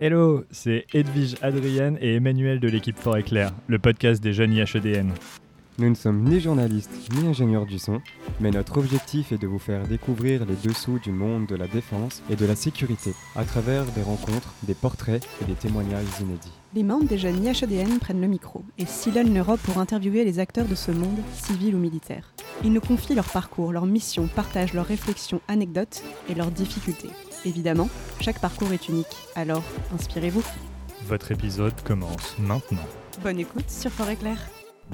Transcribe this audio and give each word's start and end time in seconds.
Hello, 0.00 0.44
c'est 0.52 0.86
Edwige 0.94 1.34
Adrienne 1.42 1.98
et 2.00 2.14
Emmanuel 2.14 2.60
de 2.60 2.68
l'équipe 2.68 2.96
Fort 2.96 3.16
Éclair, 3.16 3.50
le 3.66 3.80
podcast 3.80 4.22
des 4.22 4.32
jeunes 4.32 4.52
IHEDN. 4.52 5.12
Nous 5.80 5.90
ne 5.90 5.96
sommes 5.96 6.22
ni 6.22 6.38
journalistes 6.38 7.10
ni 7.16 7.26
ingénieurs 7.26 7.66
du 7.66 7.80
son, 7.80 8.00
mais 8.38 8.52
notre 8.52 8.78
objectif 8.78 9.32
est 9.32 9.38
de 9.38 9.48
vous 9.48 9.58
faire 9.58 9.88
découvrir 9.88 10.46
les 10.46 10.54
dessous 10.54 11.00
du 11.00 11.10
monde 11.10 11.46
de 11.46 11.56
la 11.56 11.66
défense 11.66 12.22
et 12.30 12.36
de 12.36 12.46
la 12.46 12.54
sécurité 12.54 13.12
à 13.34 13.42
travers 13.42 13.86
des 13.86 14.02
rencontres, 14.02 14.54
des 14.62 14.74
portraits 14.74 15.26
et 15.42 15.46
des 15.46 15.54
témoignages 15.54 16.06
inédits. 16.20 16.52
Les 16.76 16.84
membres 16.84 17.08
des 17.08 17.18
jeunes 17.18 17.44
IHEDN 17.44 17.98
prennent 17.98 18.20
le 18.20 18.28
micro 18.28 18.62
et 18.78 18.86
sillonnent 18.86 19.34
l'Europe 19.34 19.60
pour 19.64 19.78
interviewer 19.78 20.22
les 20.22 20.38
acteurs 20.38 20.68
de 20.68 20.76
ce 20.76 20.92
monde, 20.92 21.18
civil 21.32 21.74
ou 21.74 21.78
militaire. 21.78 22.32
Ils 22.62 22.72
nous 22.72 22.80
confient 22.80 23.16
leur 23.16 23.28
parcours, 23.28 23.72
leur 23.72 23.86
mission, 23.86 24.28
partagent 24.28 24.74
leurs 24.74 24.86
réflexions, 24.86 25.40
anecdotes 25.48 26.04
et 26.28 26.36
leurs 26.36 26.52
difficultés. 26.52 27.10
Évidemment, 27.44 27.88
chaque 28.20 28.40
parcours 28.40 28.72
est 28.72 28.88
unique, 28.88 29.16
alors 29.34 29.64
inspirez-vous. 29.94 30.44
Votre 31.06 31.32
épisode 31.32 31.80
commence 31.84 32.36
maintenant. 32.38 32.86
Bonne 33.22 33.38
écoute 33.38 33.70
sur 33.70 33.90
Fort 33.90 34.10
Éclair. 34.10 34.38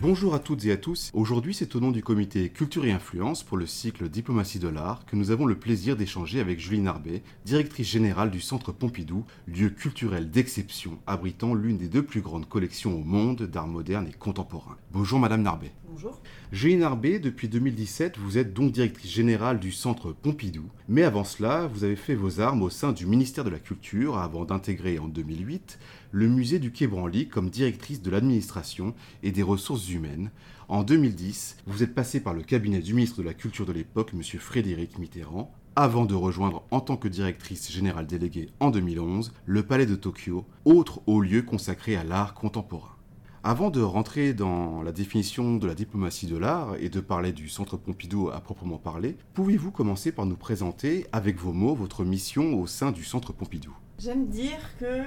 Bonjour 0.01 0.35
à 0.35 0.41
toutes 0.41 0.65
et 0.65 0.73
à 0.73 0.77
tous. 0.77 1.11
Aujourd'hui, 1.15 1.55
c'est 1.55 1.77
au 1.77 1.81
nom 1.81 1.93
du 1.93 2.03
comité 2.03 2.49
Culture 2.49 2.85
et 2.85 2.91
Influence 2.91 3.45
pour 3.45 3.57
le 3.57 3.67
cycle 3.67 4.09
Diplomatie 4.09 4.59
de 4.59 4.67
l'art 4.67 5.07
que 5.07 5.15
nous 5.15 5.31
avons 5.31 5.47
le 5.47 5.57
plaisir 5.57 5.97
d'échanger 5.97 6.41
avec 6.41 6.59
Julie 6.59 6.81
Narbet, 6.81 7.23
directrice 7.45 7.89
générale 7.89 8.31
du 8.31 8.41
Centre 8.41 8.73
Pompidou, 8.73 9.25
lieu 9.47 9.71
culturel 9.71 10.31
d'exception 10.31 10.99
abritant 11.07 11.55
l'une 11.55 11.79
des 11.79 11.89
deux 11.89 12.03
plus 12.03 12.23
grandes 12.23 12.49
collections 12.49 12.99
au 12.99 13.05
monde 13.05 13.43
d'art 13.43 13.69
moderne 13.69 14.09
et 14.09 14.13
contemporain. 14.13 14.77
Bonjour 14.91 15.21
Madame 15.21 15.43
Narbet. 15.43 15.73
Bonjour. 15.95 16.21
Julie 16.51 16.75
Narbet, 16.75 17.21
depuis 17.21 17.49
2017, 17.49 18.19
vous 18.19 18.37
êtes 18.37 18.53
donc 18.53 18.73
directrice 18.73 19.13
générale 19.13 19.61
du 19.61 19.71
Centre 19.71 20.11
Pompidou. 20.11 20.65
Mais 20.89 21.05
avant 21.05 21.23
cela, 21.23 21.69
vous 21.69 21.85
avez 21.85 21.95
fait 21.95 22.17
vos 22.17 22.41
armes 22.41 22.63
au 22.63 22.69
sein 22.69 22.91
du 22.91 23.07
ministère 23.07 23.45
de 23.45 23.51
la 23.51 23.61
Culture 23.61 24.19
avant 24.19 24.45
d'intégrer 24.45 24.99
en 24.99 25.07
2008 25.07 25.79
le 26.11 26.27
musée 26.27 26.59
du 26.59 26.73
Quai 26.73 26.89
Branly 26.89 27.29
comme 27.29 27.49
directrice 27.49 28.03
de 28.03 28.11
l'administration 28.11 28.93
et 29.23 29.31
des 29.31 29.45
ressources 29.45 29.89
humaines. 29.89 30.33
En 30.67 30.83
2010, 30.83 31.59
vous 31.69 31.85
êtes 31.85 31.95
passée 31.95 32.19
par 32.19 32.35
le 32.35 32.43
cabinet 32.43 32.81
du 32.81 32.93
ministre 32.93 33.19
de 33.19 33.27
la 33.27 33.35
Culture 33.35 33.65
de 33.65 33.73
l'époque, 33.73 34.11
M. 34.15 34.23
Frédéric 34.41 34.99
Mitterrand, 34.99 35.55
avant 35.77 36.07
de 36.07 36.17
rejoindre 36.17 36.65
en 36.73 36.81
tant 36.81 36.97
que 36.97 37.07
directrice 37.07 37.71
générale 37.71 38.09
déléguée 38.09 38.51
en 38.59 38.73
2011 38.73 39.33
le 39.47 39.63
Palais 39.63 39.87
de 39.87 39.95
Tokyo, 39.95 40.45
autre 40.65 41.03
haut 41.07 41.21
lieu 41.21 41.43
consacré 41.43 41.95
à 41.95 42.03
l'art 42.03 42.35
contemporain. 42.35 42.94
Avant 43.47 43.69
de 43.69 43.83
rentrer 43.83 44.33
dans 44.33 44.83
la 44.83 44.91
définition 44.91 45.57
de 45.57 45.67
la 45.67 45.75
diplomatie 45.75 46.27
de 46.27 46.39
l'art 46.39 46.77
et 46.81 46.89
de 46.89 46.99
parler 47.01 47.33
du 47.33 47.51
Centre 47.51 47.77
Pompidou 47.77 48.31
à 48.31 48.41
proprement 48.41 48.79
parler, 48.79 49.19
pouvez-vous 49.35 49.71
commencer 49.71 50.13
par 50.13 50.25
nous 50.25 50.39
présenter, 50.39 51.07
avec 51.13 51.37
vos 51.37 51.53
mots, 51.53 51.75
votre 51.75 52.07
mission 52.07 52.59
au 52.59 52.67
sein 52.67 52.91
du 52.91 53.05
Centre 53.05 53.35
Pompidou? 53.35 53.77
J'aime 53.99 54.29
dire 54.29 54.79
que 54.81 54.87
euh, 54.87 55.05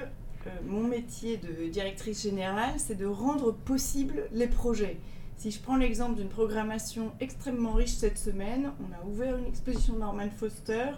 mon 0.68 0.86
métier 0.86 1.38
de 1.38 1.68
directrice 1.68 2.22
générale, 2.22 2.74
c'est 2.76 2.94
de 2.94 3.06
rendre 3.06 3.52
possible 3.52 4.28
les 4.32 4.46
projets. 4.46 4.98
Si 5.36 5.50
je 5.50 5.58
prends 5.58 5.76
l'exemple 5.76 6.14
d'une 6.14 6.28
programmation 6.28 7.10
extrêmement 7.18 7.72
riche 7.72 7.94
cette 7.94 8.18
semaine, 8.18 8.70
on 8.78 8.94
a 8.94 9.04
ouvert 9.04 9.36
une 9.36 9.46
exposition 9.46 9.96
Norman 9.96 10.30
Foster, 10.30 10.90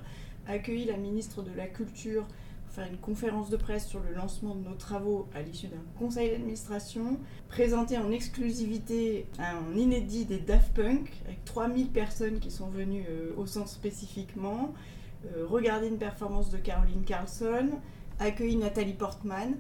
accueilli 0.46 0.84
la 0.84 0.98
ministre 0.98 1.40
de 1.40 1.56
la 1.56 1.68
Culture 1.68 2.26
faire 2.70 2.86
une 2.86 2.98
conférence 2.98 3.50
de 3.50 3.56
presse 3.56 3.86
sur 3.86 4.00
le 4.00 4.14
lancement 4.14 4.54
de 4.54 4.66
nos 4.68 4.74
travaux 4.74 5.28
à 5.34 5.42
l'issue 5.42 5.66
d'un 5.66 5.82
conseil 5.98 6.30
d'administration, 6.30 7.18
présenté 7.48 7.98
en 7.98 8.10
exclusivité 8.10 9.26
un 9.38 9.76
inédit 9.76 10.24
des 10.24 10.38
Daft 10.38 10.72
Punk, 10.74 11.12
avec 11.26 11.44
3000 11.44 11.88
personnes 11.88 12.38
qui 12.38 12.50
sont 12.50 12.68
venues 12.68 13.04
euh, 13.08 13.32
au 13.36 13.46
centre 13.46 13.68
spécifiquement, 13.68 14.72
euh, 15.26 15.44
regarder 15.46 15.88
une 15.88 15.98
performance 15.98 16.50
de 16.50 16.58
Caroline 16.58 17.02
Carlson, 17.04 17.70
accueilli 18.18 18.56
Nathalie 18.56 18.94
Portman. 18.94 19.56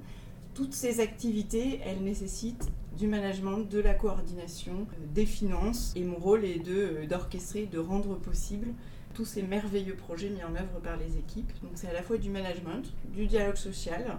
Toutes 0.54 0.74
ces 0.74 1.00
activités, 1.00 1.80
elles 1.84 2.02
nécessitent 2.02 2.68
du 2.96 3.06
management, 3.06 3.68
de 3.68 3.80
la 3.80 3.94
coordination, 3.94 4.86
euh, 4.92 5.06
des 5.14 5.26
finances. 5.26 5.92
Et 5.96 6.04
mon 6.04 6.16
rôle 6.16 6.44
est 6.44 6.60
d'orchestrer, 7.08 7.66
de 7.66 7.78
rendre 7.78 8.16
possible 8.16 8.68
tous 9.14 9.24
ces 9.24 9.42
merveilleux 9.42 9.96
projets 9.96 10.30
mis 10.30 10.42
en 10.42 10.54
œuvre 10.54 10.80
par 10.82 10.96
les 10.96 11.16
équipes. 11.16 11.52
Donc 11.62 11.72
c'est 11.74 11.88
à 11.88 11.92
la 11.92 12.02
fois 12.02 12.18
du 12.18 12.30
management, 12.30 12.92
du 13.14 13.26
dialogue 13.26 13.56
social, 13.56 14.18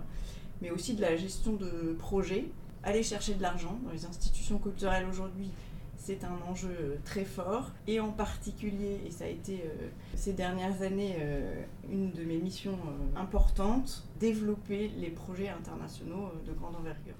mais 0.61 0.71
aussi 0.71 0.93
de 0.93 1.01
la 1.01 1.15
gestion 1.15 1.53
de 1.53 1.95
projets. 1.97 2.45
Aller 2.83 3.03
chercher 3.03 3.35
de 3.35 3.41
l'argent 3.41 3.79
dans 3.83 3.91
les 3.91 4.05
institutions 4.05 4.57
culturelles 4.57 5.05
aujourd'hui, 5.07 5.51
c'est 5.97 6.23
un 6.23 6.39
enjeu 6.49 6.97
très 7.05 7.25
fort 7.25 7.69
et 7.87 7.99
en 7.99 8.11
particulier, 8.11 9.01
et 9.05 9.11
ça 9.11 9.25
a 9.25 9.27
été 9.27 9.61
euh, 9.65 9.89
ces 10.15 10.33
dernières 10.33 10.81
années 10.81 11.15
euh, 11.19 11.63
une 11.91 12.11
de 12.11 12.23
mes 12.23 12.37
missions 12.37 12.73
euh, 12.87 13.19
importantes, 13.19 14.03
développer 14.19 14.89
les 14.97 15.11
projets 15.11 15.49
internationaux 15.49 16.31
de 16.45 16.53
grande 16.53 16.75
envergure. 16.75 17.13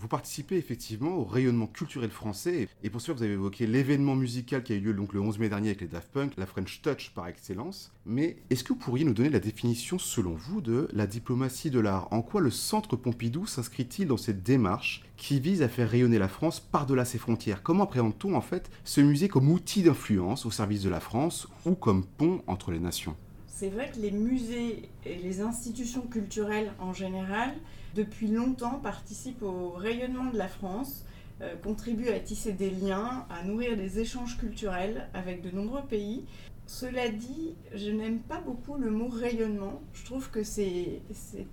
Vous 0.00 0.06
participez 0.06 0.56
effectivement 0.56 1.16
au 1.16 1.24
rayonnement 1.24 1.66
culturel 1.66 2.10
français. 2.10 2.68
Et 2.84 2.90
pour 2.90 3.00
cela 3.00 3.16
vous 3.16 3.24
avez 3.24 3.32
évoqué 3.32 3.66
l'événement 3.66 4.14
musical 4.14 4.62
qui 4.62 4.72
a 4.72 4.76
eu 4.76 4.80
lieu 4.80 4.94
donc 4.94 5.12
le 5.12 5.20
11 5.20 5.40
mai 5.40 5.48
dernier 5.48 5.70
avec 5.70 5.80
les 5.80 5.88
Daft 5.88 6.12
Punk, 6.12 6.34
la 6.36 6.46
French 6.46 6.80
Touch 6.82 7.10
par 7.16 7.26
excellence. 7.26 7.92
Mais 8.06 8.36
est-ce 8.48 8.62
que 8.62 8.72
vous 8.72 8.78
pourriez 8.78 9.04
nous 9.04 9.12
donner 9.12 9.28
la 9.28 9.40
définition 9.40 9.98
selon 9.98 10.34
vous 10.34 10.60
de 10.60 10.88
la 10.92 11.08
diplomatie 11.08 11.70
de 11.70 11.80
l'art? 11.80 12.06
En 12.12 12.22
quoi 12.22 12.40
le 12.40 12.52
Centre 12.52 12.94
Pompidou 12.94 13.46
s'inscrit-il 13.46 14.06
dans 14.06 14.16
cette 14.16 14.44
démarche 14.44 15.02
qui 15.16 15.40
vise 15.40 15.62
à 15.62 15.68
faire 15.68 15.90
rayonner 15.90 16.20
la 16.20 16.28
France 16.28 16.60
par-delà 16.60 17.04
ses 17.04 17.18
frontières? 17.18 17.64
Comment 17.64 17.82
appréhende-t-on 17.82 18.34
en 18.34 18.40
fait 18.40 18.70
ce 18.84 19.00
musée 19.00 19.26
comme 19.26 19.50
outil 19.50 19.82
d'influence 19.82 20.46
au 20.46 20.52
service 20.52 20.84
de 20.84 20.90
la 20.90 21.00
France 21.00 21.48
ou 21.66 21.74
comme 21.74 22.04
pont 22.04 22.42
entre 22.46 22.70
les 22.70 22.78
nations? 22.78 23.16
C'est 23.48 23.70
vrai 23.70 23.90
que 23.90 23.98
les 23.98 24.12
musées 24.12 24.88
et 25.04 25.16
les 25.16 25.40
institutions 25.40 26.02
culturelles 26.02 26.72
en 26.78 26.92
général, 26.92 27.56
depuis 27.94 28.28
longtemps, 28.28 28.78
participent 28.78 29.42
au 29.42 29.70
rayonnement 29.70 30.30
de 30.30 30.38
la 30.38 30.48
France, 30.48 31.04
euh, 31.40 31.54
contribuent 31.62 32.10
à 32.10 32.20
tisser 32.20 32.52
des 32.52 32.70
liens, 32.70 33.26
à 33.30 33.44
nourrir 33.44 33.76
des 33.76 34.00
échanges 34.00 34.36
culturels 34.38 35.08
avec 35.14 35.42
de 35.42 35.50
nombreux 35.50 35.82
pays. 35.82 36.24
Cela 36.66 37.08
dit, 37.08 37.54
je 37.74 37.90
n'aime 37.90 38.18
pas 38.20 38.40
beaucoup 38.40 38.74
le 38.76 38.90
mot 38.90 39.08
rayonnement. 39.08 39.80
Je 39.94 40.04
trouve 40.04 40.30
que 40.30 40.42
c'est 40.42 41.00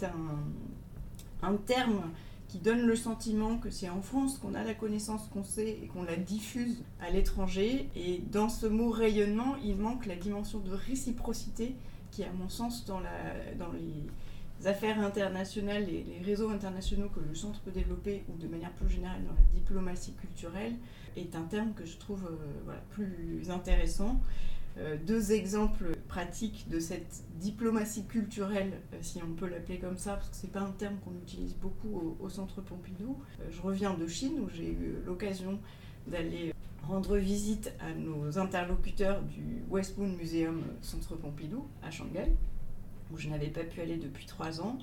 un, 0.04 1.48
un 1.48 1.56
terme 1.56 2.12
qui 2.48 2.58
donne 2.58 2.86
le 2.86 2.96
sentiment 2.96 3.58
que 3.58 3.70
c'est 3.70 3.90
en 3.90 4.02
France 4.02 4.38
qu'on 4.38 4.54
a 4.56 4.64
la 4.64 4.74
connaissance 4.74 5.28
qu'on 5.34 5.44
sait 5.44 5.78
et 5.84 5.88
qu'on 5.88 6.04
la 6.04 6.16
diffuse 6.16 6.84
à 7.02 7.10
l'étranger. 7.10 7.90
Et 7.96 8.22
dans 8.32 8.50
ce 8.50 8.66
mot 8.66 8.90
rayonnement, 8.90 9.56
il 9.64 9.78
manque 9.78 10.06
la 10.06 10.16
dimension 10.16 10.60
de 10.60 10.72
réciprocité 10.72 11.76
qui, 12.12 12.24
à 12.24 12.32
mon 12.32 12.50
sens, 12.50 12.86
dans, 12.86 13.00
la, 13.00 13.54
dans 13.58 13.72
les 13.72 14.04
affaires 14.64 15.00
internationales 15.00 15.88
et 15.90 16.04
les 16.04 16.24
réseaux 16.24 16.50
internationaux 16.50 17.10
que 17.10 17.20
le 17.20 17.36
centre 17.36 17.60
peut 17.62 17.72
développer, 17.72 18.24
ou 18.30 18.38
de 18.38 18.48
manière 18.48 18.72
plus 18.72 18.90
générale 18.90 19.24
dans 19.24 19.34
la 19.34 19.42
diplomatie 19.54 20.14
culturelle, 20.14 20.76
est 21.18 21.36
un 21.36 21.44
terme 21.44 21.74
que 21.74 21.86
je 21.86 21.98
trouve 21.98 22.26
euh, 22.26 22.74
plus 22.92 23.50
intéressant. 23.50 24.20
Euh, 24.78 24.98
deux 25.06 25.32
exemples 25.32 25.96
pratiques 26.10 26.68
de 26.70 26.80
cette 26.80 27.24
diplomatie 27.36 28.06
culturelle, 28.06 28.74
euh, 28.94 28.98
si 29.02 29.22
on 29.24 29.34
peut 29.34 29.48
l'appeler 29.48 29.80
comme 29.80 29.98
ça, 29.98 30.16
parce 30.16 30.30
que 30.30 30.36
ce 30.36 30.46
n'est 30.46 30.52
pas 30.52 30.62
un 30.62 30.72
terme 30.72 30.96
qu'on 31.04 31.16
utilise 31.16 31.56
beaucoup 31.56 32.18
au, 32.20 32.26
au 32.26 32.30
Centre 32.30 32.62
Pompidou. 32.62 33.18
je 33.50 33.62
reviens 33.62 33.94
de 33.94 34.08
Chine 34.08 34.40
où 34.44 34.50
j'ai 34.50 34.72
eu 34.72 34.96
l'occasion 35.06 35.60
d'aller 36.08 36.54
rendre 36.88 37.18
visite 37.18 37.74
à 37.80 37.94
nos 37.94 38.38
interlocuteurs 38.38 39.22
du 39.24 39.64
West 39.70 39.98
Moon 39.98 40.10
Museum 40.10 40.62
Centre 40.82 41.16
Pompidou 41.16 41.66
à 41.82 41.90
Shanghai, 41.90 42.32
où 43.12 43.18
je 43.18 43.30
n'avais 43.30 43.48
pas 43.48 43.64
pu 43.64 43.82
aller 43.82 43.98
depuis 43.98 44.26
trois 44.26 44.62
ans. 44.62 44.78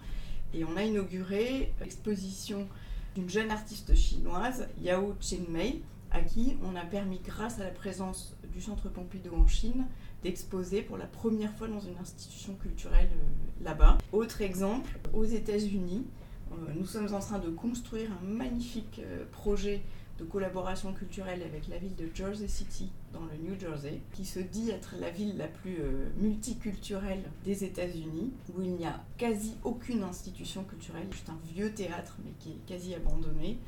Et 0.55 0.65
on 0.65 0.77
a 0.77 0.83
inauguré 0.83 1.72
l'exposition 1.81 2.69
d'une 3.15 3.28
jeune 3.28 3.50
artiste 3.50 3.94
chinoise, 3.94 4.69
Yao 4.83 5.15
Mei, 5.49 5.81
à 6.10 6.21
qui 6.21 6.56
on 6.62 6.77
a 6.77 6.84
permis, 6.84 7.21
grâce 7.25 7.59
à 7.59 7.65
la 7.65 7.71
présence 7.71 8.34
du 8.53 8.61
Centre 8.61 8.88
Pompidou 8.88 9.34
en 9.34 9.47
Chine, 9.47 9.87
d'exposer 10.22 10.82
pour 10.82 10.97
la 10.97 11.06
première 11.06 11.53
fois 11.55 11.69
dans 11.69 11.81
une 11.81 11.97
institution 11.99 12.55
culturelle 12.55 13.09
euh, 13.12 13.65
là-bas. 13.65 13.99
Autre 14.12 14.43
exemple, 14.43 14.99
aux 15.12 15.25
États-Unis, 15.25 16.05
euh, 16.52 16.73
nous 16.76 16.87
sommes 16.87 17.12
en 17.14 17.19
train 17.19 17.38
de 17.38 17.49
construire 17.49 18.11
un 18.12 18.25
magnifique 18.26 19.00
euh, 19.02 19.25
projet 19.32 19.81
de 20.19 20.25
collaboration 20.25 20.93
culturelle 20.93 21.43
avec 21.43 21.69
la 21.69 21.79
ville 21.79 21.94
de 21.97 22.09
Jersey 22.14 22.49
City 22.49 22.91
dans 23.12 23.25
le 23.25 23.37
New 23.49 23.59
Jersey, 23.59 24.00
qui 24.12 24.25
se 24.25 24.41
dit 24.41 24.70
être 24.70 24.94
la 25.00 25.11
ville 25.11 25.37
la 25.37 25.49
plus 25.49 25.79
euh, 25.81 26.09
multiculturelle 26.17 27.23
des 27.44 27.64
États-Unis, 27.64 28.32
où 28.55 28.62
il 28.62 28.75
n'y 28.75 28.87
a 28.87 29.00
quasi 29.19 29.55
aucune 29.64 30.03
institution 30.03 30.64
culturelle, 30.64 31.06
juste 31.11 31.29
un 31.31 31.38
vieux 31.53 31.73
théâtre 31.73 32.17
mais 32.25 32.32
qui 32.38 32.50
est 32.50 32.67
quasi 32.67 32.94
abandonné. 32.94 33.59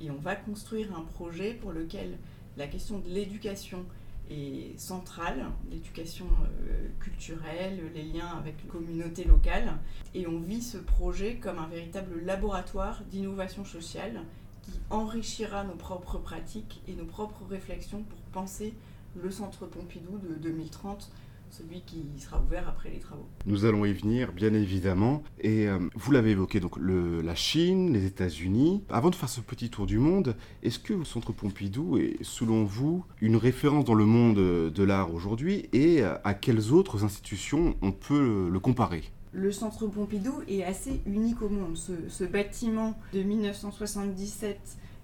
Et 0.00 0.10
on 0.10 0.16
va 0.16 0.34
construire 0.34 0.96
un 0.96 1.02
projet 1.02 1.54
pour 1.54 1.72
lequel 1.72 2.16
la 2.56 2.66
question 2.66 2.98
de 2.98 3.08
l'éducation 3.08 3.84
est 4.30 4.78
centrale, 4.78 5.46
l'éducation 5.70 6.26
euh, 6.68 6.88
culturelle, 7.00 7.80
les 7.94 8.04
liens 8.04 8.28
avec 8.38 8.54
les 8.62 8.68
communautés 8.68 9.24
locales. 9.24 9.76
Et 10.14 10.26
on 10.26 10.38
vit 10.38 10.62
ce 10.62 10.78
projet 10.78 11.36
comme 11.36 11.58
un 11.58 11.66
véritable 11.66 12.20
laboratoire 12.24 13.02
d'innovation 13.10 13.64
sociale 13.64 14.22
qui 14.62 14.72
enrichira 14.90 15.64
nos 15.64 15.74
propres 15.74 16.18
pratiques 16.18 16.82
et 16.88 16.94
nos 16.94 17.04
propres 17.04 17.44
réflexions 17.48 18.02
pour 18.02 18.18
penser 18.32 18.74
le 19.20 19.30
Centre 19.30 19.66
Pompidou 19.66 20.18
de 20.18 20.34
2030 20.34 21.10
celui 21.50 21.80
qui 21.82 22.06
sera 22.18 22.40
ouvert 22.40 22.68
après 22.68 22.90
les 22.90 22.98
travaux. 22.98 23.26
Nous 23.46 23.64
allons 23.64 23.84
y 23.84 23.92
venir, 23.92 24.32
bien 24.32 24.54
évidemment. 24.54 25.22
Et 25.40 25.66
euh, 25.66 25.78
vous 25.94 26.12
l'avez 26.12 26.30
évoqué, 26.30 26.60
donc 26.60 26.76
la 26.78 27.34
Chine, 27.34 27.92
les 27.92 28.06
États-Unis. 28.06 28.84
Avant 28.88 29.10
de 29.10 29.14
faire 29.14 29.28
ce 29.28 29.40
petit 29.40 29.68
tour 29.68 29.86
du 29.86 29.98
monde, 29.98 30.36
est-ce 30.62 30.78
que 30.78 30.94
le 30.94 31.04
Centre 31.04 31.32
Pompidou 31.32 31.98
est, 31.98 32.18
selon 32.22 32.64
vous, 32.64 33.04
une 33.20 33.36
référence 33.36 33.84
dans 33.84 33.94
le 33.94 34.04
monde 34.04 34.36
de 34.36 34.82
l'art 34.82 35.12
aujourd'hui 35.12 35.68
Et 35.72 36.02
à 36.02 36.34
quelles 36.34 36.72
autres 36.72 37.04
institutions 37.04 37.76
on 37.82 37.92
peut 37.92 38.48
le 38.50 38.60
comparer? 38.60 39.02
Le 39.32 39.52
centre 39.52 39.86
Pompidou 39.86 40.42
est 40.48 40.64
assez 40.64 41.00
unique 41.06 41.42
au 41.42 41.48
monde. 41.48 41.76
Ce, 41.76 42.24
bâtiment 42.24 42.94
de 43.12 43.22
1977, 43.22 44.58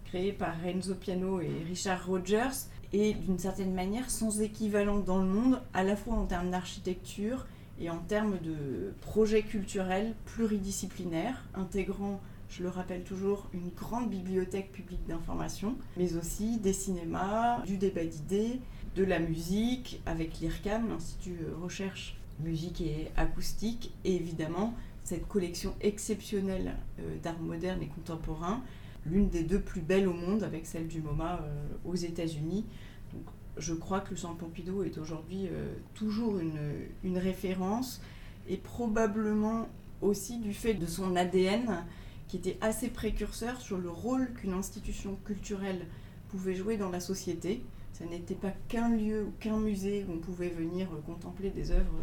créé 0.05 0.33
par 0.33 0.55
Renzo 0.63 0.95
Piano 0.95 1.41
et 1.41 1.63
Richard 1.67 2.07
Rogers, 2.07 2.69
est 2.93 3.15
d'une 3.15 3.39
certaine 3.39 3.75
manière 3.75 4.11
sans 4.11 4.41
équivalent 4.41 4.99
dans 4.99 5.19
le 5.19 5.29
monde, 5.29 5.61
à 5.75 5.85
la 5.85 5.97
fois 5.97 6.15
en 6.15 6.27
termes 6.27 6.51
d'architecture 6.51 7.47
et 7.81 7.91
en 7.91 7.99
termes 7.99 8.39
de 8.39 8.95
projet 9.01 9.43
culturel 9.43 10.15
pluridisciplinaire, 10.25 11.45
intégrant, 11.55 12.21
je 12.49 12.63
le 12.63 12.69
rappelle 12.69 13.03
toujours, 13.03 13.49
une 13.53 13.71
grande 13.71 14.09
bibliothèque 14.09 14.73
publique 14.73 15.05
d'information, 15.07 15.77
mais 15.97 16.15
aussi 16.15 16.59
des 16.59 16.73
cinémas, 16.73 17.61
du 17.63 17.77
débat 17.77 18.05
d'idées, 18.05 18.61
de 18.95 19.05
la 19.05 19.19
musique, 19.19 20.01
avec 20.07 20.39
l'IRCAM, 20.41 20.89
l'Institut 20.89 21.39
Recherche 21.61 22.17
Musique 22.41 22.81
et 22.81 23.09
Acoustique, 23.17 23.93
et 24.05 24.15
évidemment 24.15 24.75
cette 25.05 25.29
collection 25.29 25.75
exceptionnelle 25.81 26.75
euh, 26.99 27.17
d'art 27.23 27.39
moderne 27.39 27.81
et 27.83 27.87
contemporain 27.87 28.63
l'une 29.07 29.29
des 29.29 29.45
deux 29.45 29.61
plus 29.61 29.81
belles 29.81 30.09
au 30.09 30.13
monde 30.13 30.43
avec 30.43 30.67
celle 30.67 30.89
du 30.89 31.01
MoMA 31.01 31.41
euh, 31.43 31.67
aux 31.85 31.95
États-Unis. 31.95 32.65
Je 33.57 33.73
crois 33.73 34.01
que 34.01 34.11
le 34.11 34.17
Centre 34.17 34.39
Pompidou 34.39 34.83
est 34.83 34.99
aujourd'hui 34.99 35.47
euh, 35.47 35.75
toujours 35.95 36.39
une, 36.39 36.59
une, 37.05 37.19
référence 37.19 38.03
et 38.49 38.57
probablement 38.57 39.69
aussi 40.03 40.39
du 40.39 40.53
fait 40.53 40.75
de 40.75 40.87
son 40.87 41.17
ADN 41.17 41.85
qui 42.29 42.37
était 42.37 42.59
assez 42.61 42.89
précurseur 42.89 43.61
sur 43.61 43.79
le 43.79 43.89
rôle 43.89 44.33
qu'une 44.35 44.53
institution 44.53 45.17
culturelle 45.25 45.87
pouvait 46.29 46.55
jouer 46.55 46.77
dans 46.77 46.91
la 46.91 47.01
société. 47.01 47.63
Ça 47.97 48.05
n'était 48.05 48.35
pas 48.35 48.53
qu'un 48.69 48.91
lieu 48.91 49.25
ou 49.25 49.33
qu'un 49.41 49.59
musée 49.59 50.05
où 50.09 50.13
on 50.13 50.19
pouvait 50.19 50.49
venir 50.51 50.89
euh, 50.93 51.01
contempler 51.07 51.51
des 51.51 51.71
œuvres 51.71 51.99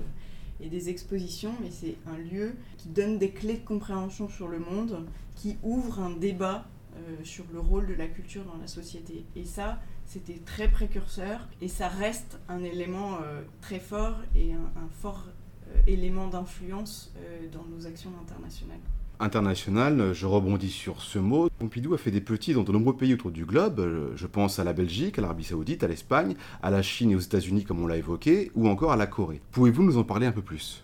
et 0.60 0.70
des 0.70 0.90
expositions, 0.90 1.54
mais 1.62 1.72
c'est 1.72 1.96
un 2.08 2.18
lieu 2.18 2.54
qui 2.78 2.90
donne 2.90 3.18
des 3.18 3.32
clés 3.32 3.58
de 3.58 3.66
compréhension 3.66 4.30
sur 4.30 4.48
le 4.48 4.60
monde, 4.60 5.06
qui 5.36 5.58
ouvre 5.62 6.00
un 6.00 6.12
débat 6.12 6.66
euh, 6.96 7.24
sur 7.24 7.46
le 7.52 7.60
rôle 7.60 7.88
de 7.88 7.96
la 7.96 8.08
culture 8.08 8.44
dans 8.46 8.58
la 8.58 8.68
société. 8.68 9.26
Et 9.36 9.46
ça, 9.46 9.82
c'était 10.06 10.40
très 10.46 10.70
précurseur 10.70 11.48
et 11.60 11.68
ça 11.68 11.88
reste 11.88 12.40
un 12.50 12.64
élément 12.64 13.18
euh, 13.24 13.42
très 13.62 13.80
fort 13.80 14.18
et 14.36 14.54
un, 14.54 14.90
fort 15.02 15.26
euh, 15.70 15.82
élément 15.88 16.28
d'influence 16.28 17.12
dans 17.52 17.64
nos 17.66 17.88
actions 17.88 18.12
internationales. 18.22 18.80
International, 19.24 20.14
je 20.14 20.26
rebondis 20.26 20.70
sur 20.70 21.02
ce 21.02 21.18
mot. 21.18 21.50
Pompidou 21.58 21.94
a 21.94 21.98
fait 21.98 22.12
des 22.12 22.22
petits 22.22 22.54
dans 22.54 22.64
de 22.64 22.72
nombreux 22.72 22.96
pays 22.96 23.14
autour 23.14 23.32
du 23.32 23.46
globe. 23.46 24.14
Je 24.16 24.28
pense 24.28 24.60
à 24.60 24.64
la 24.64 24.74
Belgique, 24.74 25.18
à 25.18 25.22
l'Arabie 25.22 25.46
Saoudite, 25.46 25.84
à 25.84 25.88
l'Espagne, 25.88 26.36
à 26.62 26.70
la 26.70 26.82
Chine 26.82 27.12
et 27.12 27.16
aux 27.16 27.20
États-Unis, 27.20 27.64
comme 27.64 27.82
on 27.82 27.88
l'a 27.88 27.98
évoqué, 27.98 28.52
ou 28.56 28.68
encore 28.68 28.92
à 28.92 28.98
la 28.98 29.08
Corée. 29.08 29.42
Pouvez-vous 29.52 29.84
nous 29.84 29.98
en 29.98 30.04
parler 30.04 30.28
un 30.28 30.32
peu 30.32 30.42
plus? 30.42 30.84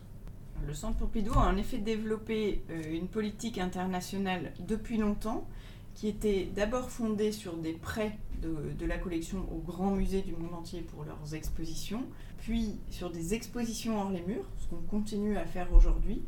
Le 0.66 0.74
Centre 0.74 0.98
Pompidou 0.98 1.34
a 1.34 1.48
en 1.48 1.58
effet 1.58 1.78
développé 1.78 2.62
une 2.92 3.08
politique 3.08 3.58
internationale 3.58 4.54
depuis 4.68 4.98
longtemps 4.98 5.48
qui 5.96 6.08
était 6.08 6.48
d'abord 6.56 6.90
fondée 6.90 7.32
sur 7.32 7.58
des 7.58 7.74
prêts 7.74 8.18
de, 8.42 8.86
la 8.86 8.98
collection 8.98 9.46
aux 9.52 9.60
grands 9.60 9.92
musées 9.92 10.22
du 10.22 10.32
monde 10.32 10.54
entier 10.54 10.82
pour 10.82 11.04
leurs 11.04 11.36
expositions, 11.36 12.04
puis 12.38 12.78
sur 12.90 13.10
des 13.10 13.34
expositions 13.34 14.00
hors 14.00 14.10
les 14.10 14.22
murs, 14.22 14.46
ce 14.60 14.68
qu'on 14.68 14.82
continue 14.90 15.36
à 15.38 15.46
faire 15.46 15.74
aujourd'hui. 15.74 16.22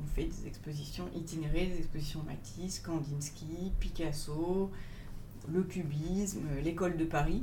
On 0.00 0.06
fait 0.06 0.24
des 0.24 0.46
expositions 0.46 1.08
itinérées, 1.14 1.66
des 1.66 1.78
expositions 1.78 2.22
Matisse, 2.22 2.80
Kandinsky, 2.80 3.72
Picasso, 3.78 4.70
le 5.48 5.62
cubisme, 5.62 6.46
l'école 6.62 6.96
de 6.96 7.04
Paris, 7.04 7.42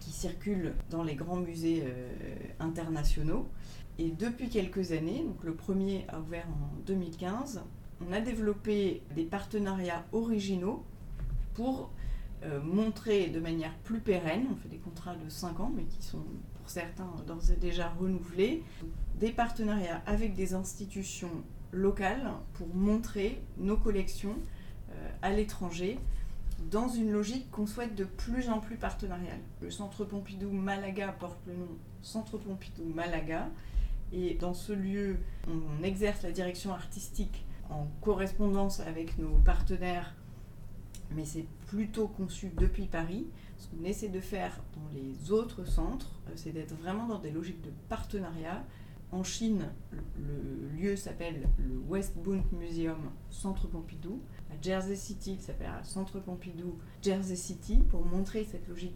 qui 0.00 0.10
circulent 0.10 0.74
dans 0.90 1.02
les 1.02 1.14
grands 1.14 1.36
musées 1.36 1.82
euh, 1.84 2.12
internationaux. 2.60 3.48
Et 3.98 4.10
depuis 4.10 4.48
quelques 4.48 4.92
années, 4.92 5.24
donc 5.24 5.42
le 5.44 5.54
premier 5.54 6.04
a 6.08 6.20
ouvert 6.20 6.46
en 6.48 6.76
2015, 6.86 7.62
on 8.06 8.12
a 8.12 8.20
développé 8.20 9.02
des 9.14 9.24
partenariats 9.24 10.04
originaux 10.12 10.84
pour 11.54 11.90
euh, 12.44 12.60
montrer 12.60 13.28
de 13.28 13.40
manière 13.40 13.72
plus 13.84 14.00
pérenne, 14.00 14.46
on 14.52 14.56
fait 14.56 14.68
des 14.68 14.78
contrats 14.78 15.14
de 15.14 15.28
5 15.28 15.60
ans, 15.60 15.72
mais 15.74 15.84
qui 15.84 16.02
sont 16.02 16.24
pour 16.54 16.68
certains 16.68 17.08
d'ores 17.26 17.50
et 17.50 17.56
déjà 17.56 17.88
renouvelés, 17.88 18.62
des 19.18 19.30
partenariats 19.30 20.02
avec 20.06 20.34
des 20.34 20.54
institutions 20.54 21.30
locales 21.74 22.30
pour 22.54 22.68
montrer 22.74 23.42
nos 23.58 23.76
collections 23.76 24.36
euh, 24.90 25.08
à 25.22 25.30
l'étranger 25.30 25.98
dans 26.70 26.88
une 26.88 27.10
logique 27.10 27.50
qu'on 27.50 27.66
souhaite 27.66 27.94
de 27.94 28.04
plus 28.04 28.48
en 28.48 28.60
plus 28.60 28.76
partenariale. 28.76 29.40
Le 29.60 29.70
Centre 29.70 30.04
Pompidou 30.04 30.50
Malaga 30.50 31.08
porte 31.08 31.40
le 31.46 31.54
nom 31.54 31.68
Centre 32.02 32.38
Pompidou 32.38 32.84
Malaga 32.84 33.48
et 34.12 34.34
dans 34.34 34.54
ce 34.54 34.72
lieu, 34.72 35.18
on 35.48 35.82
exerce 35.82 36.22
la 36.22 36.30
direction 36.30 36.72
artistique 36.72 37.44
en 37.70 37.86
correspondance 38.00 38.80
avec 38.80 39.18
nos 39.18 39.36
partenaires 39.38 40.14
mais 41.10 41.24
c'est 41.24 41.46
plutôt 41.66 42.08
conçu 42.08 42.50
depuis 42.56 42.86
Paris. 42.86 43.26
Ce 43.58 43.68
qu'on 43.68 43.84
essaie 43.84 44.08
de 44.08 44.20
faire 44.20 44.60
dans 44.74 44.88
les 44.98 45.30
autres 45.30 45.64
centres, 45.64 46.10
euh, 46.28 46.32
c'est 46.34 46.52
d'être 46.52 46.74
vraiment 46.74 47.06
dans 47.06 47.18
des 47.18 47.30
logiques 47.30 47.62
de 47.62 47.70
partenariat. 47.88 48.64
En 49.12 49.22
Chine, 49.22 49.70
le 50.18 50.68
lieu 50.76 50.96
s'appelle 50.96 51.48
le 51.58 51.78
West 51.88 52.16
Bund 52.16 52.42
Museum 52.52 52.98
Centre 53.30 53.68
Pompidou. 53.68 54.20
À 54.50 54.60
Jersey 54.60 54.96
City, 54.96 55.34
il 55.38 55.40
s'appelle 55.40 55.70
Centre 55.82 56.18
Pompidou 56.18 56.78
Jersey 57.02 57.36
City 57.36 57.78
pour 57.90 58.04
montrer 58.04 58.44
cette 58.44 58.66
logique 58.68 58.94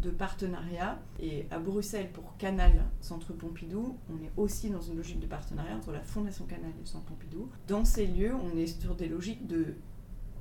de, 0.00 0.10
partenariat. 0.10 1.00
Et 1.20 1.46
à 1.50 1.58
Bruxelles, 1.58 2.10
pour 2.12 2.36
Canal 2.38 2.84
Centre 3.00 3.32
Pompidou, 3.32 3.96
on 4.10 4.16
est 4.24 4.32
aussi 4.36 4.70
dans 4.70 4.80
une 4.80 4.96
logique 4.96 5.20
de 5.20 5.26
partenariat 5.26 5.76
entre 5.76 5.92
la 5.92 6.02
Fondation 6.02 6.44
Canal 6.46 6.70
et 6.82 6.86
Centre 6.86 7.04
Pompidou. 7.04 7.48
Dans 7.68 7.84
ces 7.84 8.06
lieux, 8.06 8.34
on 8.34 8.56
est 8.56 8.66
sur 8.66 8.94
des 8.96 9.08
logiques 9.08 9.46
de 9.46 9.76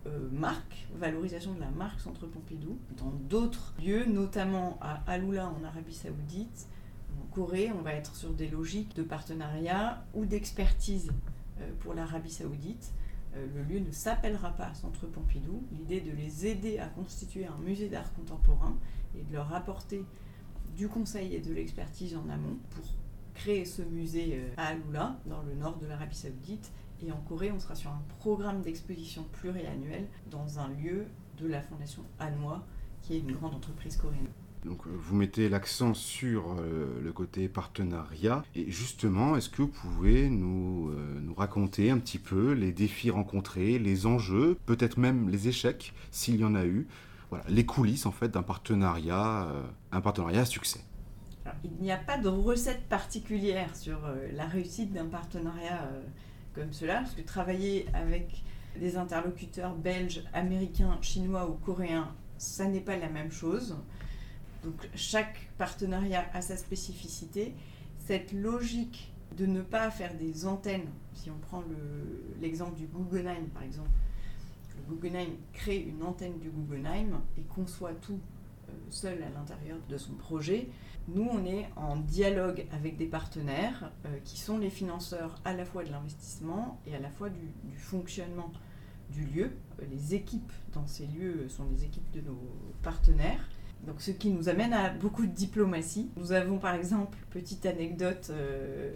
euh, 0.07 0.29
marque, 0.31 0.87
valorisation 0.95 1.53
de 1.53 1.59
la 1.59 1.69
marque 1.69 1.99
Centre 1.99 2.25
Pompidou. 2.25 2.79
Dans 2.97 3.11
d'autres 3.29 3.75
lieux, 3.79 4.05
notamment 4.05 4.79
à 4.81 5.03
Aloula 5.05 5.47
en 5.47 5.63
Arabie 5.63 5.93
Saoudite, 5.93 6.67
Corée, 7.31 7.71
on 7.71 7.81
va 7.81 7.93
être 7.93 8.15
sur 8.15 8.31
des 8.31 8.47
logiques 8.47 8.95
de 8.95 9.03
partenariat 9.03 10.03
ou 10.13 10.25
d'expertise 10.25 11.11
euh, 11.59 11.71
pour 11.79 11.93
l'Arabie 11.93 12.31
Saoudite. 12.31 12.91
Euh, 13.35 13.47
le 13.55 13.63
lieu 13.63 13.79
ne 13.79 13.91
s'appellera 13.91 14.51
pas 14.51 14.73
Centre 14.73 15.07
Pompidou. 15.07 15.63
L'idée 15.71 16.01
de 16.01 16.11
les 16.11 16.45
aider 16.45 16.79
à 16.79 16.87
constituer 16.87 17.45
un 17.45 17.57
musée 17.63 17.87
d'art 17.87 18.11
contemporain 18.13 18.77
et 19.17 19.23
de 19.23 19.33
leur 19.33 19.53
apporter 19.53 20.03
du 20.75 20.87
conseil 20.87 21.35
et 21.35 21.39
de 21.39 21.53
l'expertise 21.53 22.15
en 22.15 22.29
amont 22.29 22.57
pour 22.71 22.85
créer 23.33 23.65
ce 23.65 23.81
musée 23.81 24.41
à 24.57 24.67
Aloula, 24.67 25.17
dans 25.25 25.41
le 25.41 25.53
nord 25.53 25.77
de 25.77 25.87
l'Arabie 25.87 26.15
Saoudite, 26.15 26.71
et 27.03 27.11
en 27.11 27.17
Corée, 27.17 27.51
on 27.51 27.59
sera 27.59 27.75
sur 27.75 27.89
un 27.89 28.01
programme 28.19 28.61
d'exposition 28.61 29.25
pluriannuel 29.31 30.07
dans 30.29 30.59
un 30.59 30.69
lieu 30.69 31.07
de 31.37 31.47
la 31.47 31.61
Fondation 31.61 32.03
Hanoi, 32.19 32.63
qui 33.01 33.15
est 33.15 33.19
une 33.19 33.31
grande 33.31 33.55
entreprise 33.55 33.97
coréenne. 33.97 34.27
Donc 34.65 34.85
euh, 34.85 34.89
vous 34.93 35.15
mettez 35.15 35.49
l'accent 35.49 35.93
sur 35.93 36.55
euh, 36.59 37.01
le 37.01 37.11
côté 37.11 37.47
partenariat. 37.47 38.43
Et 38.55 38.69
justement, 38.69 39.35
est-ce 39.35 39.49
que 39.49 39.61
vous 39.61 39.67
pouvez 39.67 40.29
nous, 40.29 40.89
euh, 40.89 41.19
nous, 41.21 41.33
raconter 41.33 41.89
un 41.89 41.97
petit 41.97 42.19
peu 42.19 42.51
les 42.51 42.71
défis 42.71 43.09
rencontrés, 43.09 43.79
les 43.79 44.05
enjeux, 44.05 44.57
peut-être 44.65 44.97
même 44.97 45.29
les 45.29 45.47
échecs, 45.47 45.93
s'il 46.11 46.37
y 46.37 46.43
en 46.43 46.55
a 46.55 46.65
eu, 46.65 46.87
voilà, 47.29 47.45
les 47.49 47.65
coulisses 47.65 48.05
en 48.05 48.11
fait 48.11 48.29
d'un 48.29 48.43
partenariat, 48.43 49.47
un 49.91 50.01
partenariat 50.01 50.41
à 50.41 50.45
succès 50.45 50.81
Il 51.63 51.81
n'y 51.81 51.91
a 51.91 51.97
pas 51.97 52.17
de 52.17 52.27
recette 52.27 52.83
particulière 52.89 53.73
sur 53.75 53.99
la 54.33 54.45
réussite 54.45 54.91
d'un 54.91 55.05
partenariat 55.05 55.89
comme 56.53 56.73
cela, 56.73 56.95
parce 56.95 57.13
que 57.13 57.21
travailler 57.21 57.85
avec 57.93 58.43
des 58.77 58.97
interlocuteurs 58.97 59.75
belges, 59.75 60.23
américains, 60.33 60.97
chinois 61.01 61.49
ou 61.49 61.53
coréens, 61.53 62.13
ça 62.37 62.65
n'est 62.65 62.81
pas 62.81 62.97
la 62.97 63.09
même 63.09 63.31
chose. 63.31 63.77
Donc 64.63 64.89
chaque 64.95 65.49
partenariat 65.57 66.25
a 66.33 66.41
sa 66.41 66.57
spécificité. 66.57 67.53
Cette 67.97 68.31
logique 68.31 69.13
de 69.37 69.45
ne 69.45 69.61
pas 69.61 69.89
faire 69.91 70.13
des 70.15 70.45
antennes, 70.45 70.89
si 71.13 71.29
on 71.31 71.37
prend 71.37 71.63
l'exemple 72.41 72.75
du 72.75 72.87
Guggenheim 72.87 73.47
par 73.53 73.63
exemple, 73.63 73.89
le 74.75 74.95
Guggenheim 74.95 75.37
crée 75.53 75.79
une 75.79 76.03
antenne 76.03 76.37
du 76.39 76.49
Guggenheim 76.49 77.21
et 77.37 77.41
conçoit 77.43 77.93
tout 77.93 78.19
euh, 78.69 78.73
seul 78.89 79.23
à 79.23 79.29
l'intérieur 79.29 79.77
de 79.89 79.97
son 79.97 80.13
projet. 80.13 80.69
Nous, 81.07 81.27
on 81.29 81.45
est 81.45 81.67
en 81.75 81.97
dialogue 81.97 82.65
avec 82.71 82.97
des 82.97 83.07
partenaires 83.07 83.91
euh, 84.05 84.17
qui 84.23 84.39
sont 84.39 84.57
les 84.57 84.69
financeurs 84.69 85.35
à 85.45 85.53
la 85.53 85.65
fois 85.65 85.83
de 85.83 85.91
l'investissement 85.91 86.79
et 86.85 86.95
à 86.95 86.99
la 86.99 87.09
fois 87.09 87.29
du, 87.29 87.39
fonctionnement 87.75 88.51
du 89.09 89.25
lieu. 89.25 89.51
Euh, 89.79 89.85
les 89.89 90.13
équipes 90.13 90.51
dans 90.73 90.87
ces 90.87 91.07
lieux 91.07 91.47
sont 91.49 91.65
les 91.71 91.85
équipes 91.85 92.11
de 92.11 92.21
nos 92.21 92.39
partenaires. 92.83 93.49
Donc, 93.87 93.99
ce 93.99 94.11
qui 94.11 94.29
nous 94.29 94.47
amène 94.47 94.73
à 94.73 94.89
beaucoup 94.89 95.25
de 95.25 95.31
diplomatie. 95.31 96.11
Nous 96.15 96.33
avons 96.33 96.59
par 96.59 96.75
exemple, 96.75 97.17
petite 97.31 97.65
anecdote, 97.65 98.27
euh, 98.29 98.91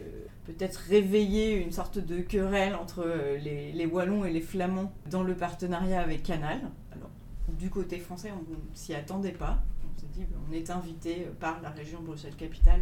peut-être 0.46 0.75
réveillé 0.75 1.56
une 1.56 1.72
sorte 1.72 1.98
de 1.98 2.20
querelle 2.22 2.75
entre 2.75 3.04
euh, 3.06 3.38
les, 3.38 3.86
Wallons 3.88 4.25
et 4.25 4.32
les 4.32 4.42
Flamands 4.42 4.94
dans 5.10 5.24
le 5.24 5.36
partenariat 5.36 6.01
avec 6.01 6.22
Canal. 6.22 6.60
Alors, 6.92 7.10
du 7.58 7.70
côté 7.70 7.98
français, 7.98 8.32
on 8.32 8.51
ne 8.51 8.58
s'y 8.75 8.94
attendait 8.94 9.32
pas. 9.32 9.63
On 9.84 10.00
s'est 10.00 10.08
dit, 10.13 10.25
on 10.48 10.54
est 10.54 10.70
invité 10.70 11.27
par 11.39 11.62
la 11.63 11.70
région 11.70 12.01
Bruxelles-Capitale 12.01 12.82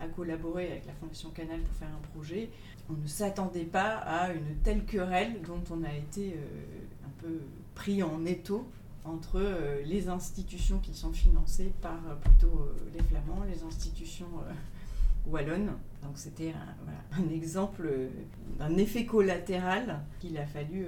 à, 0.00 0.06
collaborer 0.06 0.70
avec 0.70 0.86
la 0.86 0.92
Fondation 0.94 1.30
Canal 1.30 1.60
pour 1.60 1.74
faire 1.74 1.88
un 1.88 2.08
projet. 2.14 2.48
On 2.88 2.94
ne 2.94 3.06
s'attendait 3.06 3.64
pas 3.64 3.96
à 3.96 4.32
une 4.32 4.56
telle 4.64 4.84
querelle 4.84 5.42
dont 5.46 5.62
on 5.70 5.82
a 5.82 5.92
été 5.92 6.34
euh, 6.34 7.06
un 7.06 7.10
peu 7.20 7.40
pris 7.74 8.02
en 8.02 8.24
étau 8.24 8.66
entre 9.04 9.36
euh, 9.40 9.82
les 9.84 10.08
institutions 10.08 10.78
qui 10.78 10.94
sont 10.94 11.12
financées 11.12 11.72
par 11.80 11.98
euh, 12.08 12.14
plutôt 12.16 12.60
euh, 12.60 12.74
les 12.94 13.02
Flamands, 13.02 13.44
les 13.44 13.62
institutions 13.62 14.28
wallonnes. 15.26 15.72
Donc 16.02 16.12
c'était 16.16 16.52
un, 16.52 17.22
un, 17.22 17.28
exemple 17.30 17.90
d'un 18.58 18.76
effet 18.76 19.04
collatéral 19.04 20.00
qu'il 20.20 20.38
a 20.38 20.46
fallu 20.46 20.86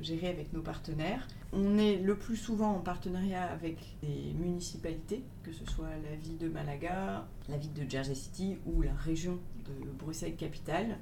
gérer 0.00 0.28
avec 0.28 0.52
nos 0.52 0.62
partenaires. 0.62 1.26
On 1.52 1.78
est 1.78 1.96
le 1.96 2.16
plus 2.16 2.36
souvent 2.36 2.72
en 2.72 2.80
partenariat 2.80 3.44
avec 3.44 3.78
des 4.02 4.32
municipalités, 4.38 5.22
que 5.42 5.52
ce 5.52 5.64
soit 5.66 5.90
la 6.10 6.16
ville 6.16 6.38
de 6.38 6.48
Malaga, 6.48 7.26
la 7.48 7.56
ville 7.56 7.72
de 7.72 7.88
Jersey 7.88 8.14
City 8.14 8.56
ou 8.66 8.82
la 8.82 8.94
région 8.94 9.38
de 9.64 9.90
Bruxelles-Capitale. 9.98 10.98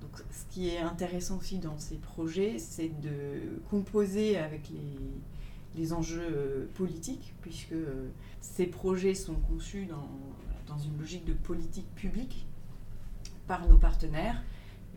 Donc, 0.00 0.10
ce 0.30 0.44
qui 0.54 0.68
est 0.68 0.78
intéressant 0.78 1.38
aussi 1.38 1.58
dans 1.58 1.78
ces 1.78 1.96
projets, 1.96 2.58
c'est 2.58 3.00
de 3.00 3.60
composer 3.68 4.38
avec 4.38 4.68
les, 4.70 5.10
les 5.74 5.92
enjeux 5.92 6.28
euh, 6.30 6.66
politiques, 6.74 7.34
puisque 7.40 7.72
euh, 7.72 8.08
ces 8.40 8.66
projets 8.66 9.14
sont 9.14 9.34
conçus 9.34 9.86
dans, 9.86 10.08
dans, 10.66 10.78
une 10.78 10.98
logique 10.98 11.24
de 11.24 11.32
politique 11.32 11.92
publique 11.94 12.46
par 13.46 13.66
nos 13.68 13.78
partenaires. 13.78 14.42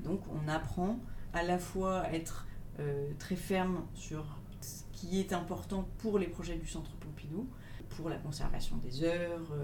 Donc 0.03 0.21
on 0.29 0.47
apprend 0.47 0.99
à 1.33 1.43
la 1.43 1.57
fois 1.57 1.99
à 1.99 2.13
être 2.13 2.47
euh, 2.79 3.11
très 3.19 3.35
ferme 3.35 3.83
sur 3.93 4.25
ce 4.61 4.83
qui 4.91 5.19
est 5.19 5.33
important 5.33 5.87
pour 5.99 6.19
les 6.19 6.27
projets 6.27 6.57
du 6.57 6.67
Centre 6.67 6.91
Pompidou, 6.97 7.47
pour 7.89 8.09
la 8.09 8.17
conservation 8.17 8.77
des 8.77 9.03
œuvres, 9.03 9.55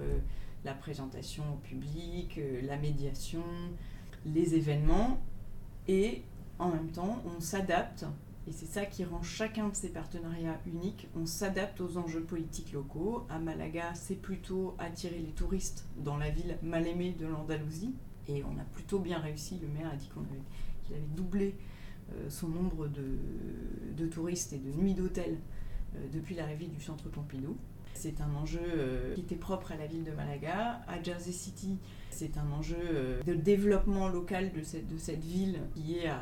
la 0.64 0.74
présentation 0.74 1.44
au 1.54 1.56
public, 1.56 2.40
la 2.62 2.76
médiation, 2.76 3.44
les 4.26 4.54
événements, 4.54 5.20
et 5.86 6.22
en 6.58 6.70
même 6.70 6.90
temps 6.90 7.22
on 7.24 7.40
s'adapte 7.40 8.04
et 8.48 8.52
c'est 8.52 8.66
ça 8.66 8.86
qui 8.86 9.04
rend 9.04 9.22
chacun 9.22 9.68
de 9.68 9.76
ces 9.76 9.90
partenariats 9.90 10.58
uniques. 10.66 11.06
On 11.14 11.26
s'adapte 11.26 11.82
aux 11.82 11.98
enjeux 11.98 12.22
politiques 12.22 12.72
locaux. 12.72 13.26
À 13.28 13.38
Malaga, 13.38 13.92
c'est 13.94 14.14
plutôt 14.14 14.74
attirer 14.78 15.18
les 15.18 15.32
touristes 15.32 15.86
dans 15.98 16.16
la 16.16 16.30
ville 16.30 16.56
mal 16.62 16.86
aimée 16.86 17.14
de 17.18 17.26
l'Andalousie. 17.26 17.94
Et 18.26 18.42
on 18.44 18.58
a 18.58 18.64
plutôt 18.72 19.00
bien 19.00 19.18
réussi. 19.18 19.58
Le 19.60 19.68
maire 19.68 19.90
a 19.92 19.96
dit 19.96 20.08
qu'il 20.08 20.96
avait, 20.96 21.04
doublé 21.14 21.56
euh, 22.14 22.30
son 22.30 22.48
nombre 22.48 22.88
de, 22.88 23.18
de, 23.94 24.06
touristes 24.06 24.54
et 24.54 24.58
de 24.58 24.72
nuits 24.72 24.94
d'hôtel 24.94 25.36
euh, 25.96 26.06
depuis 26.10 26.34
l'arrivée 26.34 26.68
du 26.68 26.80
centre 26.80 27.10
Pompidou. 27.10 27.54
C'est 27.98 28.20
un 28.20 28.32
enjeu 28.36 28.60
euh, 28.62 29.14
qui 29.14 29.22
était 29.22 29.34
propre 29.34 29.72
à 29.72 29.76
la 29.76 29.88
ville 29.88 30.04
de 30.04 30.12
Malaga. 30.12 30.80
À 30.86 31.02
Jersey 31.02 31.32
City, 31.32 31.78
c'est 32.10 32.38
un 32.38 32.48
enjeu 32.52 32.76
euh, 32.80 33.22
de 33.24 33.34
développement 33.34 34.08
local 34.08 34.52
de 34.52 34.62
cette, 34.62 34.86
de 34.86 34.96
cette 34.98 35.24
ville 35.24 35.58
qui 35.74 35.98
est 35.98 36.06
à 36.06 36.20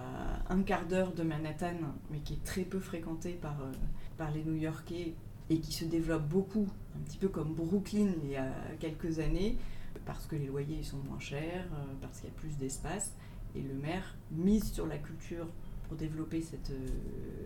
un 0.48 0.62
quart 0.62 0.86
d'heure 0.86 1.12
de 1.12 1.22
Manhattan, 1.22 1.76
mais 2.10 2.20
qui 2.20 2.32
est 2.32 2.44
très 2.44 2.62
peu 2.62 2.80
fréquentée 2.80 3.34
par, 3.34 3.60
euh, 3.60 3.72
par 4.16 4.30
les 4.30 4.42
New-Yorkais 4.42 5.12
et 5.50 5.60
qui 5.60 5.74
se 5.74 5.84
développe 5.84 6.26
beaucoup, 6.26 6.66
un 6.96 7.00
petit 7.00 7.18
peu 7.18 7.28
comme 7.28 7.52
Brooklyn 7.52 8.08
il 8.24 8.30
y 8.30 8.36
a 8.36 8.50
quelques 8.80 9.18
années, 9.18 9.58
parce 10.06 10.24
que 10.24 10.34
les 10.34 10.46
loyers 10.46 10.82
sont 10.82 10.96
moins 11.06 11.20
chers, 11.20 11.68
parce 12.00 12.20
qu'il 12.20 12.30
y 12.30 12.32
a 12.32 12.36
plus 12.36 12.56
d'espace. 12.56 13.14
Et 13.54 13.60
le 13.60 13.74
maire 13.74 14.16
mise 14.32 14.72
sur 14.72 14.86
la 14.86 14.96
culture 14.96 15.46
pour 15.86 15.96
développer 15.98 16.40
cette, 16.40 16.72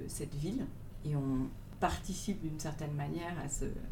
cette 0.07 0.35
ville. 0.35 0.67
Et 1.05 1.15
on, 1.15 1.49
participe 1.81 2.41
d'une 2.43 2.61
certaine 2.61 2.93
manière 2.93 3.35
à 3.43 3.49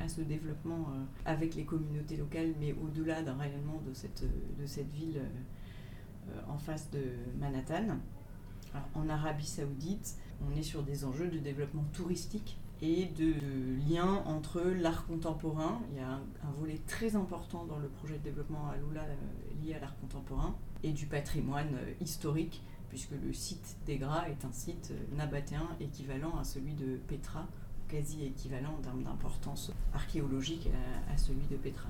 ce, 0.09 0.21
développement 0.21 0.87
euh, 0.91 1.05
avec 1.25 1.55
les 1.55 1.65
communautés 1.65 2.17
locales, 2.17 2.55
mais 2.61 2.73
au-delà 2.73 3.23
d'un 3.23 3.37
rayonnement 3.37 3.81
de 3.87 3.95
cette, 3.95 4.25
ville 4.93 5.21
euh, 6.29 6.41
en 6.49 6.59
face 6.59 6.91
de 6.91 7.03
Manhattan. 7.41 7.99
En 8.95 9.09
Arabie 9.09 9.47
saoudite, 9.47 10.17
on 10.47 10.57
est 10.57 10.63
sur 10.63 10.83
des 10.83 11.05
enjeux 11.05 11.29
de 11.29 11.39
développement 11.39 11.85
touristique 11.95 12.59
et 12.81 13.07
de, 13.07 13.33
de 13.33 13.91
lien 13.91 14.23
entre 14.27 14.61
l'art 14.61 15.07
contemporain. 15.07 15.81
Il 15.91 15.99
y 15.99 16.01
a 16.01 16.13
un, 16.13 16.51
volet 16.59 16.81
très 16.87 17.17
important 17.17 17.65
dans 17.65 17.79
le 17.79 17.89
projet 17.89 18.19
de 18.19 18.23
développement 18.23 18.69
à 18.69 18.77
Lula 18.77 19.03
euh, 19.03 19.65
lié 19.65 19.75
à 19.75 19.81
l'art 19.81 19.97
contemporain 20.01 20.55
et 20.83 20.93
du 20.93 21.07
patrimoine 21.07 21.75
euh, 21.75 21.93
historique 22.01 22.63
puisque 22.89 23.13
le 23.23 23.33
site 23.33 23.77
des 23.85 23.99
Gras 23.99 24.27
est 24.29 24.45
un 24.45 24.53
site 24.53 24.93
euh, 24.93 25.17
nabatéen 25.17 25.69
équivalent 25.81 26.39
à 26.39 26.45
celui 26.45 26.75
de 26.75 26.97
Petra 27.09 27.47
quasi 27.89 28.27
équivalent 28.27 28.75
en 28.79 28.83
termes 28.83 29.03
d'importance 29.03 29.73
archéologique 29.95 30.69
à, 31.13 31.17
celui 31.17 31.47
de 31.51 31.57
Petra. 31.57 31.89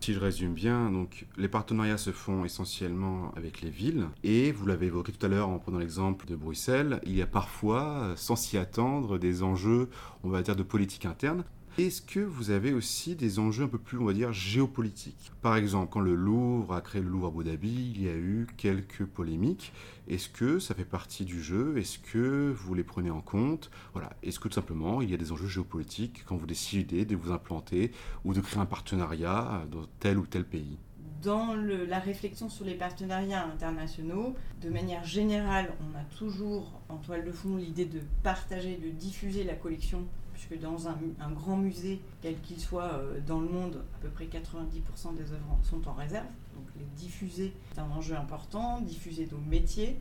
Si 0.00 0.14
je 0.14 0.20
résume 0.20 0.54
bien, 0.54 0.90
donc 0.90 1.26
les 1.36 1.48
partenariats 1.48 1.98
se 1.98 2.12
font 2.12 2.44
essentiellement 2.44 3.32
avec 3.34 3.62
les 3.62 3.70
villes 3.70 4.06
et 4.22 4.52
vous 4.52 4.64
l'avez 4.64 4.86
évoqué 4.86 5.10
tout 5.10 5.26
à 5.26 5.28
l'heure 5.28 5.48
en 5.48 5.58
prenant 5.58 5.78
l'exemple 5.78 6.26
de 6.26 6.36
Bruxelles, 6.36 7.00
il 7.04 7.16
y 7.16 7.22
a 7.22 7.26
parfois, 7.26 8.12
sans 8.14 8.36
s'y 8.36 8.58
attendre, 8.58 9.18
des 9.18 9.42
enjeux, 9.42 9.88
on 10.22 10.28
va 10.28 10.42
dire, 10.42 10.54
de 10.54 10.62
politique 10.62 11.04
interne. 11.04 11.42
Est-ce 11.78 12.02
que 12.02 12.18
vous 12.18 12.50
avez 12.50 12.72
aussi 12.72 13.14
des 13.14 13.38
enjeux 13.38 13.62
un 13.62 13.68
peu 13.68 13.78
plus, 13.78 13.98
on 13.98 14.04
va 14.04 14.12
dire, 14.12 14.32
géopolitiques? 14.32 15.30
Par 15.42 15.54
exemple, 15.54 15.92
quand 15.92 16.00
le 16.00 16.16
Louvre 16.16 16.74
a 16.74 16.80
créé 16.80 17.00
le 17.00 17.08
Louvre 17.08 17.28
Abu 17.28 17.44
Dhabi, 17.44 17.92
il 17.94 18.02
y 18.02 18.08
a 18.08 18.16
eu 18.16 18.48
quelques 18.56 19.04
polémiques. 19.04 19.72
Est-ce 20.08 20.28
que 20.28 20.58
ça 20.58 20.74
fait 20.74 20.84
partie 20.84 21.24
du 21.24 21.40
jeu? 21.40 21.78
Est-ce 21.78 22.00
que 22.00 22.52
vous 22.52 22.74
les 22.74 22.82
prenez 22.82 23.12
en 23.12 23.20
compte? 23.20 23.70
Voilà. 23.92 24.10
Est-ce 24.24 24.40
que 24.40 24.48
tout 24.48 24.54
simplement, 24.54 25.02
il 25.02 25.10
y 25.10 25.14
a 25.14 25.16
des 25.16 25.30
enjeux 25.30 25.46
géopolitiques 25.46 26.24
quand 26.26 26.36
vous 26.36 26.46
décidez 26.46 27.04
de 27.04 27.14
vous 27.14 27.30
implanter 27.30 27.92
ou 28.24 28.34
de 28.34 28.40
créer 28.40 28.60
un 28.60 28.66
partenariat 28.66 29.64
dans 29.70 29.86
tel 30.00 30.18
ou 30.18 30.26
tel 30.26 30.44
pays? 30.44 30.78
Dans 31.22 31.54
la 31.54 32.00
réflexion 32.00 32.48
sur 32.48 32.64
les 32.64 32.74
partenariats 32.74 33.44
internationaux, 33.44 34.34
de 34.62 34.68
manière 34.68 35.04
générale, 35.04 35.72
on 35.80 35.96
a 35.96 36.02
toujours 36.16 36.80
en 36.88 36.96
toile 36.96 37.24
de 37.24 37.32
fond 37.32 37.56
l'idée 37.56 37.86
de 37.86 38.00
partager, 38.24 38.76
de 38.76 38.90
diffuser 38.90 39.44
la 39.44 39.54
collection 39.54 40.06
puisque 40.38 40.62
dans 40.62 40.88
un, 40.88 41.30
grand 41.32 41.56
musée, 41.56 42.00
quel 42.22 42.40
qu'il 42.40 42.60
soit 42.60 42.92
euh, 42.92 43.20
dans 43.26 43.40
le 43.40 43.48
monde, 43.48 43.82
à 43.96 43.98
peu 44.02 44.08
près 44.08 44.26
90% 44.26 45.16
des 45.16 45.32
œuvres 45.32 45.58
sont 45.64 45.88
en 45.88 45.94
réserve. 45.94 46.26
Donc 46.54 46.66
les 46.78 46.84
diffuser 46.96 47.52
est 47.74 47.80
un 47.80 47.90
enjeu 47.90 48.14
important, 48.14 48.80
diffuser 48.80 49.28
nos 49.32 49.38
métiers. 49.38 49.98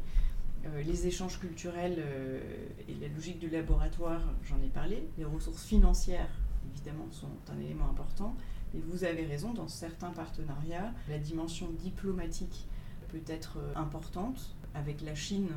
Euh, 0.66 0.84
les 0.84 1.08
échanges 1.08 1.40
culturels 1.40 1.96
euh, 1.98 2.40
et 2.88 2.94
la 3.02 3.08
logique 3.08 3.40
du 3.40 3.50
laboratoire, 3.50 4.22
j'en 4.44 4.62
ai 4.62 4.70
parlé. 4.70 5.08
Les 5.18 5.26
ressources 5.26 5.66
financières, 5.66 6.30
évidemment, 6.72 7.08
sont 7.10 7.30
un 7.52 7.60
élément 7.60 7.90
important. 7.90 8.36
Et 8.76 8.80
vous 8.80 9.06
avez 9.06 9.26
raison, 9.26 9.54
dans 9.54 9.68
certains 9.68 10.12
partenariats, 10.12 10.94
la 11.10 11.18
dimension 11.18 11.68
diplomatique 11.80 12.68
peut 13.08 13.24
être 13.26 13.58
importante. 13.76 14.56
Avec 14.76 15.02
la 15.02 15.16
Chine, 15.16 15.50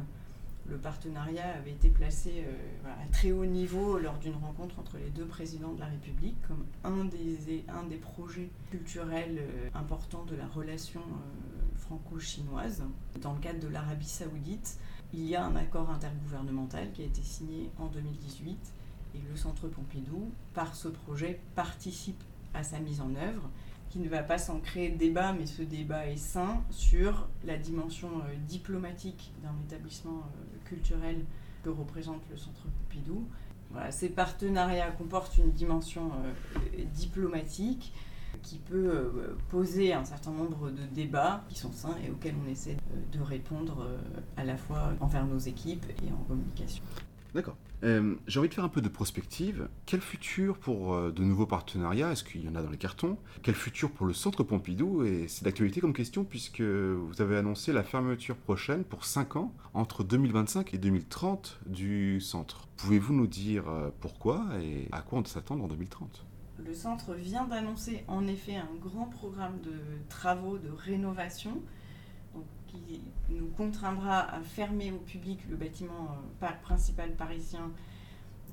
le 0.70 0.76
partenariat 0.78 1.54
avait 1.56 1.72
été 1.72 1.88
placé 1.88 2.44
euh, 2.46 2.88
à 2.88 3.12
très 3.12 3.32
haut 3.32 3.44
niveau 3.44 3.98
lors 3.98 4.16
d'une 4.18 4.36
rencontre 4.36 4.78
entre 4.78 4.96
les 4.98 5.10
deux 5.10 5.26
présidents 5.26 5.72
de 5.72 5.80
la 5.80 5.86
République 5.86 6.36
comme 6.46 6.64
un 6.84 7.04
des, 7.04 7.64
un 7.68 7.82
des 7.84 7.96
projets 7.96 8.48
culturels 8.70 9.38
euh, 9.40 9.68
importants 9.74 10.24
de 10.24 10.36
la 10.36 10.46
relation 10.46 11.00
euh, 11.00 11.78
franco-chinoise. 11.78 12.84
Dans 13.20 13.34
le 13.34 13.40
cadre 13.40 13.58
de 13.58 13.68
l'Arabie 13.68 14.08
saoudite, 14.08 14.78
il 15.12 15.26
y 15.26 15.34
a 15.34 15.44
un 15.44 15.56
accord 15.56 15.90
intergouvernemental 15.90 16.92
qui 16.92 17.02
a 17.02 17.06
été 17.06 17.22
signé 17.22 17.70
en 17.78 17.86
2018 17.86 18.56
et 19.16 19.18
le 19.28 19.36
Centre 19.36 19.66
Pompidou, 19.66 20.30
par 20.54 20.76
ce 20.76 20.86
projet, 20.86 21.40
participe 21.56 22.22
à 22.54 22.62
sa 22.62 22.78
mise 22.78 23.00
en 23.00 23.12
œuvre 23.16 23.50
qui 23.90 23.98
ne 23.98 24.08
va 24.08 24.22
pas 24.22 24.38
s'en 24.38 24.60
créer 24.60 24.90
de 24.90 24.96
débat, 24.96 25.32
mais 25.32 25.46
ce 25.46 25.62
débat 25.62 26.06
est 26.06 26.16
sain 26.16 26.62
sur 26.70 27.26
la 27.44 27.56
dimension 27.56 28.08
diplomatique 28.46 29.32
d'un 29.42 29.52
établissement 29.66 30.22
culturel 30.70 31.24
que 31.62 31.68
représente 31.68 32.22
le 32.30 32.36
Centre 32.36 32.62
Pompidou. 32.62 33.26
Ces 33.90 34.08
partenariats 34.08 34.90
comportent 34.90 35.38
une 35.38 35.52
dimension 35.52 36.10
euh, 36.24 36.84
diplomatique 36.94 37.92
qui 38.42 38.58
peut 38.58 38.90
euh, 38.90 39.36
poser 39.48 39.92
un 39.92 40.04
certain 40.04 40.32
nombre 40.32 40.70
de 40.70 40.82
débats 40.92 41.44
qui 41.48 41.58
sont 41.58 41.72
sains 41.72 41.96
et 42.04 42.10
auxquels 42.10 42.34
on 42.44 42.50
essaie 42.50 42.76
de 43.12 43.20
répondre 43.20 43.82
euh, 43.82 43.98
à 44.36 44.44
la 44.44 44.56
fois 44.56 44.92
envers 45.00 45.24
nos 45.26 45.38
équipes 45.38 45.86
et 46.04 46.12
en 46.12 46.24
communication. 46.24 46.82
D'accord. 47.34 47.56
Euh, 47.82 48.14
J'ai 48.26 48.38
envie 48.38 48.48
de 48.48 48.54
faire 48.54 48.64
un 48.64 48.68
peu 48.68 48.82
de 48.82 48.88
prospective. 48.88 49.68
Quel 49.86 50.00
futur 50.00 50.58
pour 50.58 50.94
euh, 50.94 51.10
de 51.10 51.22
nouveaux 51.22 51.46
partenariats? 51.46 52.12
Est-ce 52.12 52.24
qu'il 52.24 52.44
y 52.44 52.48
en 52.48 52.54
a 52.54 52.62
dans 52.62 52.70
les 52.70 52.76
cartons? 52.76 53.16
Quel 53.42 53.54
futur 53.54 53.90
pour 53.90 54.06
le 54.06 54.12
Centre 54.12 54.42
Pompidou? 54.42 55.04
Et 55.04 55.28
c'est 55.28 55.44
d'actualité 55.44 55.80
comme 55.80 55.94
question 55.94 56.24
puisque 56.24 56.60
vous 56.60 57.20
avez 57.20 57.36
annoncé 57.36 57.72
la 57.72 57.82
fermeture 57.82 58.36
prochaine 58.36 58.84
pour 58.84 59.04
5 59.04 59.36
ans, 59.36 59.54
entre 59.72 60.04
2025 60.04 60.74
et 60.74 60.78
2030, 60.78 61.60
du 61.66 62.20
centre. 62.20 62.68
Pouvez-vous 62.76 63.14
nous 63.14 63.26
dire 63.26 63.68
euh, 63.68 63.90
pourquoi 64.00 64.46
et 64.62 64.88
à 64.92 65.00
quoi 65.00 65.18
on 65.18 65.24
s'attendre 65.24 65.64
en 65.64 65.68
2030 65.68 66.26
le 66.62 66.74
centre 66.74 67.14
vient 67.14 67.46
d'annoncer 67.46 68.04
en 68.06 68.26
effet 68.26 68.56
un 68.56 68.68
grand 68.82 69.06
programme 69.06 69.58
de 69.62 69.72
travaux 70.10 70.58
de 70.58 70.68
rénovation 70.68 71.62
qui 72.70 73.00
nous 73.30 73.48
contraindra 73.56 74.20
à 74.20 74.40
fermer 74.40 74.92
au 74.92 74.98
public 74.98 75.40
le 75.48 75.56
bâtiment 75.56 76.16
euh, 76.42 76.46
principal 76.62 77.14
parisien 77.14 77.70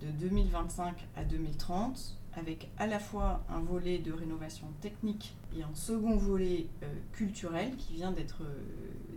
de 0.01 0.11
2025 0.11 0.95
à 1.15 1.23
2030, 1.23 2.17
avec 2.35 2.69
à 2.77 2.87
la 2.87 2.99
fois 2.99 3.43
un 3.49 3.59
volet 3.59 3.97
de 3.99 4.11
rénovation 4.11 4.67
technique 4.81 5.35
et 5.57 5.63
un 5.63 5.73
second 5.73 6.15
volet 6.15 6.67
euh, 6.83 6.93
culturel 7.13 7.75
qui 7.77 7.93
vient 7.93 8.11
d'être 8.11 8.43
euh, 8.43 8.63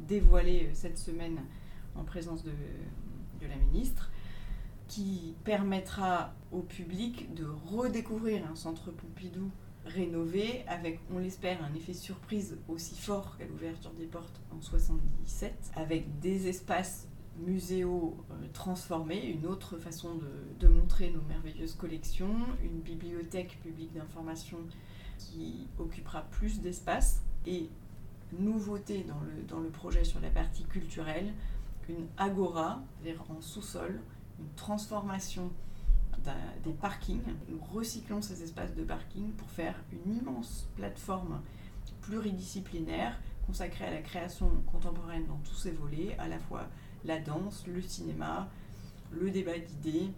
dévoilé 0.09 0.71
cette 0.75 0.99
semaine 0.99 1.39
en 1.97 2.05
présence 2.05 2.45
de, 2.45 2.53
de 3.41 3.47
la 3.47 3.57
ministre, 3.57 4.11
qui 4.89 5.35
permettra 5.45 6.33
au 6.51 6.61
public 6.61 7.33
de 7.35 7.47
redécouvrir 7.67 8.43
un 8.51 8.57
centre 8.57 8.91
Pompidou 8.91 9.51
rénové 9.95 10.65
avec, 10.69 11.01
on 11.13 11.19
l'espère, 11.19 11.63
un 11.65 11.75
effet 11.75 11.95
surprise 11.95 12.57
aussi 12.69 12.95
fort 12.95 13.37
qu'à 13.37 13.47
l'ouverture 13.47 13.93
des 13.93 14.07
portes 14.07 14.41
en 14.57 14.61
77, 14.61 15.73
avec 15.77 16.21
des 16.21 16.49
espaces 16.49 17.09
muséaux 17.39 18.17
euh, 18.31 18.47
transformés, 18.53 19.25
une 19.27 19.47
autre 19.47 19.79
façon 19.79 20.19
de, 20.61 20.69
montrer 20.69 21.11
nos 21.11 21.23
merveilleuses 21.23 21.75
collections, 21.75 22.35
une 22.63 22.81
bibliothèque 22.81 23.59
publique 23.63 23.93
d'information 23.93 24.59
qui 25.19 25.67
occupera 25.79 26.23
plus 26.31 26.61
d'espace 26.61 27.23
et 27.47 27.69
nouveauté 28.39 29.05
dans 29.05 29.21
le, 29.21 29.43
dans 29.49 29.61
le 29.61 29.69
projet 29.69 30.05
sur 30.05 30.21
la 30.21 30.31
partie 30.31 30.65
culturelle, 30.65 31.33
une 31.89 32.07
agora 32.17 32.83
vers 33.03 33.23
en 33.31 33.41
sous-sol, 33.41 34.01
une 34.39 34.55
transformation 34.55 35.51
des 36.65 36.73
parkings. 36.73 37.23
Nous 37.49 37.61
recyclons 37.73 38.23
ces 38.23 38.43
espaces 38.43 38.75
de 38.75 38.85
parking 38.85 39.31
pour 39.33 39.51
faire 39.51 39.75
une 39.93 40.17
immense 40.17 40.69
plateforme 40.77 41.41
pluridisciplinaire 42.03 43.19
consacrée 43.47 43.87
à 43.87 43.91
la 43.91 44.03
création 44.03 44.49
contemporaine 44.71 45.27
dans 45.27 45.41
tous 45.45 45.55
ses 45.55 45.73
volets, 45.73 46.17
à 46.19 46.29
la 46.29 46.39
fois 46.39 46.67
la 47.05 47.19
danse, 47.19 47.67
le 47.67 47.81
cinéma, 47.81 48.49
le 49.11 49.31
débat 49.31 49.59
d'idées, 49.59 50.11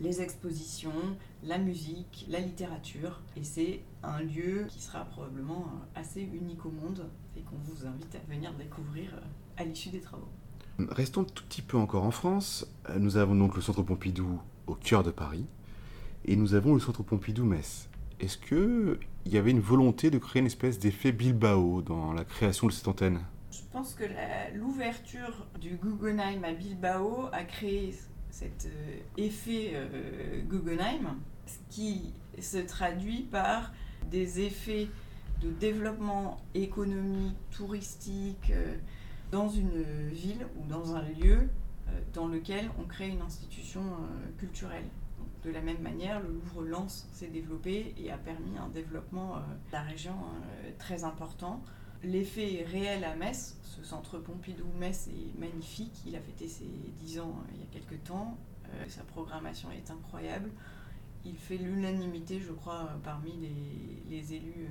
les 0.00 0.20
expositions, 0.20 1.16
la 1.42 1.58
musique, 1.58 2.26
la 2.28 2.40
littérature. 2.40 3.22
Et 3.36 3.44
c'est 3.44 3.82
un 4.02 4.20
lieu 4.20 4.66
qui 4.68 4.80
sera 4.80 5.04
probablement 5.04 5.66
assez 5.94 6.22
unique 6.22 6.64
au 6.66 6.70
monde 6.70 7.08
et 7.36 7.40
qu'on 7.40 7.56
vous 7.56 7.86
invite 7.86 8.14
à 8.14 8.30
venir 8.30 8.52
découvrir 8.54 9.10
à 9.56 9.64
l'issue 9.64 9.88
des 9.88 10.00
travaux. 10.00 10.28
Restons 10.78 11.24
tout 11.24 11.44
petit 11.44 11.62
peu 11.62 11.78
encore 11.78 12.04
en 12.04 12.10
France. 12.10 12.66
Nous 12.98 13.16
avons 13.16 13.34
donc 13.34 13.56
le 13.56 13.62
Centre 13.62 13.82
Pompidou 13.82 14.40
au 14.66 14.74
cœur 14.74 15.02
de 15.02 15.10
Paris 15.10 15.46
et 16.24 16.36
nous 16.36 16.54
avons 16.54 16.74
le 16.74 16.80
Centre 16.80 17.02
Pompidou-Metz. 17.02 17.88
Est-ce 18.18 18.38
qu'il 18.38 18.98
y 19.26 19.36
avait 19.36 19.50
une 19.50 19.60
volonté 19.60 20.10
de 20.10 20.18
créer 20.18 20.40
une 20.40 20.46
espèce 20.46 20.78
d'effet 20.78 21.12
Bilbao 21.12 21.82
dans 21.82 22.12
la 22.12 22.24
création 22.24 22.66
de 22.66 22.72
cette 22.72 22.88
antenne? 22.88 23.20
Je 23.50 23.60
pense 23.72 23.94
que 23.94 24.04
l'ouverture 24.54 25.46
du 25.60 25.76
Guggenheim 25.76 26.42
à 26.44 26.52
Bilbao 26.52 27.28
a 27.32 27.44
créé 27.44 27.94
cet 28.30 28.66
euh, 28.66 28.98
effet 29.16 29.72
euh, 29.74 30.42
Guggenheim 30.42 31.16
qui 31.70 32.12
se 32.40 32.58
traduit 32.58 33.22
par 33.22 33.72
des 34.10 34.40
effets 34.40 34.88
de 35.42 35.50
développement 35.50 36.38
économique, 36.54 37.36
touristique, 37.50 38.50
euh, 38.50 38.76
dans 39.30 39.48
une 39.48 39.82
ville 40.10 40.46
ou 40.56 40.66
dans 40.68 40.94
un 40.94 41.02
lieu 41.02 41.48
dans 42.16 42.26
lequel 42.26 42.70
on 42.78 42.84
crée 42.84 43.08
une 43.08 43.20
institution 43.20 43.82
euh, 43.82 44.38
culturelle. 44.38 44.88
de 45.44 45.50
la 45.50 45.60
même 45.60 45.80
manière, 45.80 46.20
le 46.20 46.28
Louvre-Lens 46.28 47.08
s'est 47.12 47.28
développé 47.28 47.94
et 47.98 48.10
a 48.10 48.18
permis 48.18 48.56
un 48.58 48.68
développement 48.68 49.36
euh, 49.36 49.40
de 49.40 49.72
la 49.72 49.82
région 49.82 50.14
très 50.78 51.04
important. 51.04 51.62
L'effet 52.02 52.60
est 52.60 52.64
réel 52.64 53.04
à 53.04 53.14
Metz. 53.14 53.56
Ce 53.62 53.84
centre 53.84 54.18
Pompidou-Metz 54.18 55.08
est 55.08 55.38
magnifique. 55.38 56.02
Il 56.06 56.16
a 56.16 56.20
fêté 56.20 56.48
ses 56.48 56.64
10 56.64 57.20
ans 57.20 57.36
il 57.54 57.60
y 57.60 57.62
a 57.62 57.66
quelques 57.66 58.02
temps. 58.04 58.36
sa 58.88 59.02
programmation 59.02 59.70
est 59.70 59.90
incroyable. 59.90 60.50
Il 61.24 61.36
fait 61.36 61.56
l'unanimité, 61.56 62.40
je 62.40 62.52
crois, 62.52 62.90
parmi 63.02 63.32
les, 64.08 64.34
élus 64.34 64.68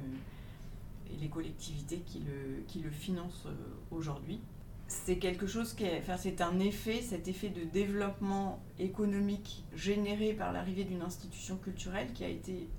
et 1.12 1.18
les 1.18 1.30
collectivités 1.30 2.00
qui 2.06 2.20
le, 2.20 2.64
qui 2.68 2.80
le 2.80 2.90
financent 2.90 3.48
aujourd'hui 3.92 4.40
c'est 4.88 5.18
quelque 5.18 5.48
chose 5.48 5.74
qui 5.74 5.86
enfin, 5.98 6.18
c'est 6.18 6.42
un 6.42 6.60
effet, 6.60 7.02
cet 7.02 7.28
effet 7.28 7.50
de 7.50 7.64
développement 7.64 8.64
économique 8.80 9.64
généré 9.76 10.34
par 10.34 10.52
l'arrivée 10.52 10.84
d'une 10.84 11.02
institution 11.02 11.58
culturelle 11.58 12.14
qui 12.14 12.24
a 12.24 12.30
été 12.30 12.70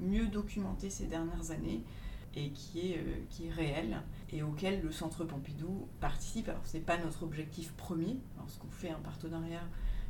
mieux 0.00 0.26
documenté 0.26 0.90
ces 0.90 1.06
dernières 1.06 1.52
années 1.52 1.82
et 2.34 2.50
qui 2.50 2.92
est, 2.92 2.98
euh, 2.98 3.14
qui 3.30 3.46
est 3.46 3.50
réel 3.50 4.02
et 4.32 4.42
auquel 4.42 4.82
le 4.82 4.90
Centre 4.90 5.24
Pompidou 5.24 5.86
participe. 6.00 6.48
Alors 6.48 6.66
ce 6.66 6.76
n'est 6.76 6.82
pas 6.82 6.98
notre 6.98 7.22
objectif 7.22 7.72
premier. 7.74 8.16
Lorsqu'on 8.38 8.70
fait 8.70 8.90
un 8.90 8.98
partenariat, 8.98 9.62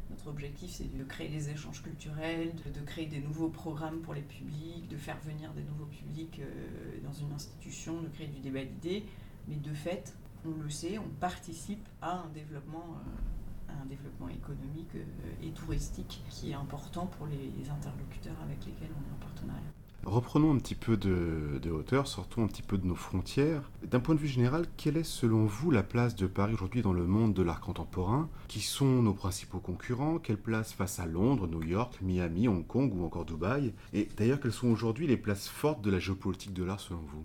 notre 0.09 0.29
objectif 0.29 0.71
c'est 0.71 0.97
de 0.97 1.05
créer 1.05 1.29
des 1.29 1.51
échanges 1.51 1.83
culturels, 1.83 2.53
de, 2.65 2.81
de, 2.81 2.85
créer 2.87 3.07
des 3.07 3.21
nouveaux 3.21 3.49
programmes 3.49 4.01
pour 4.01 4.15
les 4.15 4.23
publics, 4.23 4.89
de 4.89 4.97
faire 4.97 5.19
venir 5.21 5.53
des 5.53 5.65
nouveaux 5.65 5.87
publics 5.87 6.41
euh, 6.41 6.99
dans 7.05 7.13
une 7.13 7.33
institution, 7.33 8.01
de 8.01 8.09
créer 8.09 8.29
du 8.29 8.41
débat 8.41 8.65
d'idées. 8.65 9.05
Mais 9.49 9.57
de 9.57 9.75
fait, 9.75 10.15
on 10.45 10.63
le 10.63 10.71
sait, 10.71 10.99
on 10.99 11.09
participe 11.21 11.87
à 12.01 12.21
un 12.21 12.29
développement, 12.35 12.97
euh, 13.69 13.73
un 13.83 13.87
développement 13.87 14.29
économique 14.29 14.95
euh, 14.97 15.47
et 15.47 15.51
touristique 15.51 16.23
qui 16.29 16.51
est 16.51 16.55
important 16.55 17.07
pour 17.07 17.27
les, 17.27 17.71
interlocuteurs 17.71 18.37
avec 18.45 18.65
lesquels 18.67 18.91
on 18.91 19.11
est 19.11 19.15
en 19.15 19.25
partenariat. 19.25 19.63
Reprenons 20.05 20.53
un 20.53 20.59
petit 20.59 20.75
peu 20.75 20.97
de, 20.97 21.71
hauteur, 21.71 22.09
sortons 22.09 22.43
un 22.43 22.49
petit 22.49 22.63
peu 22.63 22.77
de 22.77 22.85
nos 22.85 22.97
frontières. 22.97 23.71
D'un 23.89 24.01
point 24.01 24.17
de 24.17 24.21
vue 24.21 24.27
général, 24.27 24.67
quelle 24.77 24.97
est 24.97 25.05
selon 25.05 25.47
vous 25.47 25.71
la 25.71 25.85
place 25.85 26.17
de 26.17 26.27
Paris 26.27 26.55
aujourd'hui 26.55 26.83
dans 26.83 26.93
le 26.93 27.07
monde 27.07 27.35
de 27.35 27.43
l'art 27.43 27.61
contemporain? 27.61 28.29
Qui 28.49 28.59
sont 28.59 29.01
nos 29.01 29.15
principaux 29.15 29.61
concurrents? 29.61 30.19
Quelle 30.19 30.39
place 30.39 30.73
face 30.73 30.99
à 30.99 31.07
Londres, 31.07 31.47
New 31.47 31.63
York, 31.63 32.01
Miami, 32.03 32.49
Hong 32.49 32.67
Kong 32.67 32.93
ou 32.93 33.05
encore 33.05 33.25
Dubaï? 33.25 33.75
Et 33.93 34.09
d'ailleurs, 34.17 34.41
quelles 34.41 34.51
sont 34.51 34.73
aujourd'hui 34.73 35.07
les 35.07 35.17
places 35.17 35.49
fortes 35.49 35.83
de 35.83 35.91
la 35.93 36.01
géopolitique 36.01 36.53
de 36.53 36.65
l'art 36.65 36.81
selon 36.81 37.03
vous? 37.03 37.25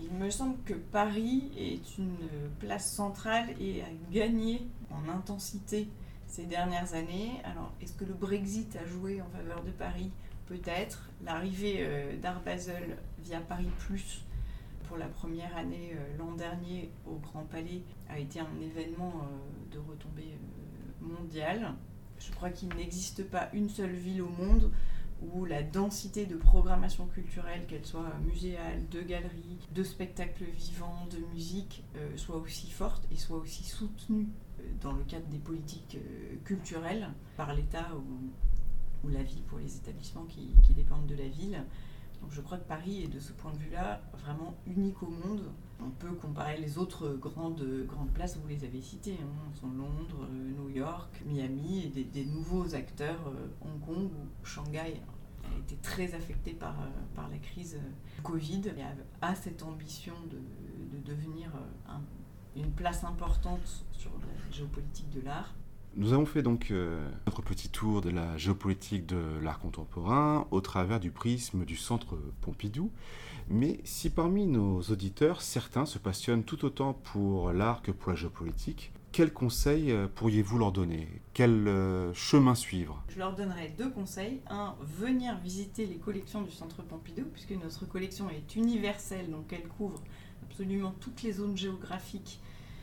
Il 0.00 0.12
me 0.12 0.30
semble 0.30 0.56
que 0.64 0.74
Paris 0.74 1.50
est 1.56 1.98
une 1.98 2.16
place 2.58 2.92
centrale 2.92 3.48
et 3.60 3.82
a 3.82 4.12
gagné 4.12 4.66
en 4.90 5.08
intensité 5.08 5.88
ces 6.26 6.44
dernières 6.44 6.94
années. 6.94 7.32
Alors, 7.44 7.72
est-ce 7.80 7.92
que 7.92 8.04
le 8.04 8.14
Brexit 8.14 8.76
a 8.76 8.86
joué 8.86 9.22
en 9.22 9.26
faveur 9.36 9.62
de 9.64 9.70
Paris 9.70 10.10
Peut-être. 10.46 11.10
L'arrivée 11.24 11.78
euh, 11.80 12.16
d'Art 12.18 12.40
Basel 12.42 12.98
via 13.18 13.40
Paris 13.40 13.68
Plus 13.78 14.22
pour 14.86 14.96
la 14.96 15.06
première 15.06 15.56
année 15.56 15.92
euh, 15.94 16.18
l'an 16.18 16.32
dernier 16.36 16.90
au 17.06 17.16
Grand 17.16 17.42
Palais 17.42 17.82
a 18.08 18.18
été 18.18 18.38
un 18.38 18.60
événement 18.62 19.12
euh, 19.22 19.74
de 19.74 19.78
retombée 19.78 20.38
mondiale. 21.00 21.72
Je 22.18 22.30
crois 22.32 22.50
qu'il 22.50 22.68
n'existe 22.76 23.24
pas 23.28 23.48
une 23.52 23.68
seule 23.68 23.94
ville 23.94 24.22
au 24.22 24.28
monde 24.28 24.70
où 25.22 25.44
la 25.44 25.62
densité 25.62 26.26
de 26.26 26.36
programmation 26.36 27.06
culturelle, 27.06 27.66
qu'elle 27.66 27.86
soit 27.86 28.12
muséale, 28.24 28.88
de 28.90 29.00
galeries, 29.00 29.58
de 29.72 29.82
spectacles 29.82 30.44
vivants, 30.44 31.06
de 31.10 31.18
musique, 31.32 31.84
euh, 31.96 32.16
soit 32.16 32.36
aussi 32.36 32.70
forte 32.70 33.06
et 33.10 33.16
soit 33.16 33.38
aussi 33.38 33.64
soutenue 33.64 34.28
euh, 34.60 34.62
dans 34.82 34.92
le 34.92 35.04
cadre 35.04 35.26
des 35.26 35.38
politiques 35.38 35.96
euh, 35.96 36.36
culturelles 36.44 37.08
par 37.36 37.54
l'État 37.54 37.88
ou, 37.96 38.30
la 39.08 39.22
ville 39.22 39.42
pour 39.42 39.60
les 39.60 39.76
établissements 39.76 40.24
qui, 40.24 40.50
dépendent 40.74 41.06
de 41.06 41.14
la 41.14 41.28
ville. 41.28 41.62
Donc 42.20 42.32
je 42.32 42.40
crois 42.40 42.58
que 42.58 42.66
Paris 42.66 43.04
est 43.04 43.08
de 43.08 43.20
ce 43.20 43.32
point 43.32 43.52
de 43.52 43.58
vue-là 43.58 44.02
vraiment 44.14 44.56
unique 44.66 45.00
au 45.00 45.06
monde. 45.06 45.44
On 45.80 45.90
peut 45.90 46.12
comparer 46.12 46.56
les 46.58 46.78
autres 46.78 47.14
grandes, 47.14 47.62
places, 48.14 48.38
vous 48.38 48.48
les 48.48 48.64
avez 48.64 48.80
citées, 48.80 49.18
hein, 49.22 49.52
sont 49.60 49.68
Londres, 49.68 50.26
New 50.32 50.70
York, 50.70 51.22
Miami, 51.26 51.92
et 51.96 52.04
des, 52.04 52.24
nouveaux 52.24 52.74
acteurs, 52.74 53.32
Hong 53.60 53.80
Kong 53.80 54.10
ou 54.10 54.44
Shanghai 54.46 55.00
a 55.44 55.58
été 55.58 55.76
très 55.76 56.14
affectée 56.14 56.52
par, 56.52 56.80
euh, 56.80 57.28
la 57.30 57.38
crise 57.38 57.78
Covid 58.22 58.62
et 58.76 58.82
a, 59.22 59.34
cette 59.34 59.62
ambition 59.62 60.14
de, 60.30 60.96
de 60.96 61.02
devenir 61.04 61.50
euh, 61.88 61.92
une 62.56 62.70
place 62.72 63.04
importante 63.04 63.84
sur 63.92 64.10
la 64.10 64.52
géopolitique 64.52 65.10
de 65.10 65.20
l'art. 65.20 65.54
Nous 65.98 66.12
avons 66.12 66.26
fait 66.26 66.42
donc 66.42 66.72
euh, 66.72 67.08
notre 67.24 67.40
petit 67.40 67.70
tour 67.70 68.02
de 68.02 68.10
la 68.10 68.36
géopolitique 68.36 69.06
de 69.06 69.16
l'art 69.42 69.58
contemporain 69.58 70.46
au 70.50 70.60
travers 70.60 71.00
du 71.00 71.10
prisme 71.10 71.64
du 71.64 71.74
centre 71.74 72.18
Pompidou. 72.42 72.90
Mais 73.48 73.80
si 73.84 74.10
parmi 74.10 74.46
nos 74.46 74.82
auditeurs, 74.82 75.40
certains 75.40 75.86
se 75.86 75.98
passionnent 75.98 76.44
tout 76.44 76.66
autant 76.66 76.92
pour 76.92 77.50
l'art 77.50 77.80
que 77.80 77.92
pour 77.92 78.10
la 78.10 78.16
géopolitique, 78.16 78.92
quels 79.10 79.32
conseils 79.32 79.90
euh, 79.90 80.06
pourriez-vous 80.14 80.58
leur 80.58 80.70
donner? 80.70 81.08
Quel 81.32 81.66
euh, 81.66 82.12
chemin 82.12 82.54
suivre? 82.54 83.02
Je 83.08 83.18
leur 83.18 83.34
donnerais 83.34 83.72
deux 83.78 83.88
conseils. 83.88 84.42
Un, 84.50 84.74
venir 84.82 85.38
visiter 85.38 85.86
les 85.86 85.96
collections 85.96 86.42
du 86.42 86.50
Centre 86.50 86.82
Pompidou, 86.82 87.24
puisque 87.32 87.52
notre 87.52 87.88
collection 87.88 88.28
est 88.28 88.54
universelle, 88.54 89.30
donc 89.30 89.50
elle 89.50 89.66
couvre 89.66 90.02
absolument 90.42 90.94
toutes 91.00 91.22
les 91.22 91.32
zones 91.32 91.56
géographiques 91.56 92.38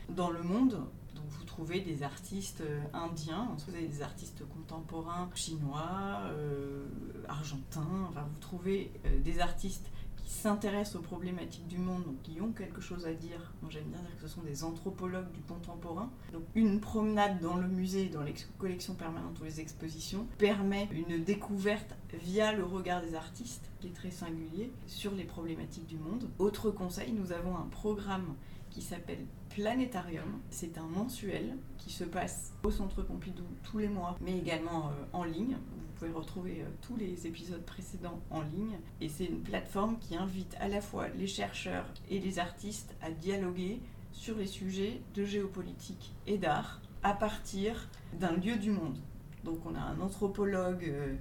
dans 0.10 0.32
le 0.32 0.42
monde. 0.42 0.80
Donc 1.16 1.26
vous 1.30 1.44
trouvez 1.44 1.82
des 1.82 2.04
artistes 2.04 2.62
euh, 2.62 2.82
indiens, 2.94 3.56
vous 3.68 3.76
avez 3.76 3.88
des 3.88 4.02
artistes 4.02 4.44
contemporains 4.50 5.30
chinois, 5.36 6.22
euh, 6.26 6.86
argentins, 7.28 8.10
vous 8.16 8.40
trouvez 8.40 8.92
euh, 9.06 9.20
des 9.22 9.40
artistes 9.40 9.90
qui 10.18 10.30
s'intéressent 10.30 10.96
aux 10.96 11.02
problématiques 11.02 11.68
du 11.68 11.78
monde, 11.78 12.04
donc 12.06 12.22
qui 12.24 12.40
ont 12.40 12.54
quelque 12.54 12.80
chose 12.82 13.06
à 13.06 13.14
dire? 13.14 13.54
Moi 13.62 13.70
j'aime 13.70 13.84
bien 13.86 14.00
dire 14.00 14.16
que 14.16 14.28
ce 14.28 14.34
sont 14.34 14.42
des 14.42 14.64
anthropologues 14.64 15.32
du 15.34 15.42
contemporain. 15.42 16.10
Donc 16.32 16.44
une 16.56 16.80
promenade 16.80 17.42
dans 17.42 17.58
le 17.58 17.68
musée, 17.68 18.08
dans 18.08 18.24
les 18.24 18.34
collections 18.58 18.96
permanentes 18.96 19.40
ou 19.42 19.44
les 19.44 19.60
expositions, 19.60 20.26
permet 20.38 20.88
une 20.92 21.24
découverte 21.24 21.96
via 22.14 22.54
le 22.54 22.64
regard 22.64 23.02
des 23.02 23.16
artistes, 23.16 23.70
qui 23.80 23.88
est 23.88 23.94
très 23.94 24.12
singulier, 24.12 24.72
sur 24.88 25.14
les 25.14 25.26
problématiques 25.26 25.88
du 25.88 25.98
monde. 25.98 26.30
Autre 26.40 26.72
conseil, 26.72 27.12
nous 27.12 27.32
avons 27.32 27.58
un 27.58 27.68
programme 27.70 28.36
qui 28.70 28.82
s'appelle 28.82 29.26
Planétarium. 29.56 30.40
C'est 30.50 30.80
un 30.80 30.88
mensuel 30.88 31.58
qui 31.78 31.92
se 31.92 32.04
passe 32.04 32.54
au 32.64 32.72
Centre 32.72 33.04
Pompidou 33.04 33.44
tous 33.62 33.78
les 33.78 33.88
mois, 33.88 34.18
mais 34.20 34.36
également 34.36 34.88
euh, 34.88 35.06
en 35.14 35.24
ligne. 35.24 35.56
Vous 35.56 36.00
pouvez 36.00 36.12
retrouver 36.12 36.62
euh, 36.62 36.70
tous 36.82 36.98
les 36.98 37.28
épisodes 37.28 37.64
précédents 37.64 38.20
en 38.32 38.42
ligne. 38.42 38.80
Et 39.00 39.10
c'est 39.10 39.26
une 39.26 39.42
plateforme 39.42 40.00
qui 40.00 40.16
invite 40.16 40.56
à 40.60 40.68
la 40.68 40.82
fois 40.82 41.08
les 41.10 41.28
chercheurs 41.28 41.86
et 42.10 42.20
les 42.20 42.40
artistes 42.40 42.96
à 43.02 43.12
dialoguer 43.12 43.80
sur 44.12 44.38
les 44.38 44.48
sujets 44.48 45.02
de 45.14 45.24
géopolitique 45.24 46.14
et 46.26 46.40
d'art 46.40 46.82
à 47.04 47.14
partir 47.14 47.90
d'un 48.20 48.34
lieu 48.34 48.56
du 48.58 48.72
monde. 48.72 48.98
Donc 49.44 49.60
on 49.68 49.76
a 49.76 49.82
un 49.82 50.00
anthropologue 50.02 50.86
euh, 50.86 51.14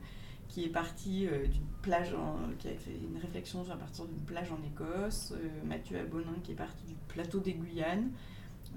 qui 0.52 0.64
est 0.64 0.68
parti 0.68 1.26
euh, 1.26 1.46
d'une 1.46 1.66
plage, 1.80 2.12
en, 2.12 2.36
qui 2.58 2.68
a 2.68 2.74
fait 2.74 2.92
une 2.92 3.18
réflexion 3.18 3.64
à 3.70 3.76
partir 3.76 4.04
d'une 4.04 4.20
plage 4.20 4.48
en 4.52 4.62
Écosse, 4.66 5.32
euh, 5.32 5.48
Mathieu 5.64 5.98
Abonin 5.98 6.34
qui 6.44 6.52
est 6.52 6.56
parti 6.56 6.84
du 6.84 6.94
plateau 7.08 7.40
des 7.40 7.54
Guyanes, 7.54 8.10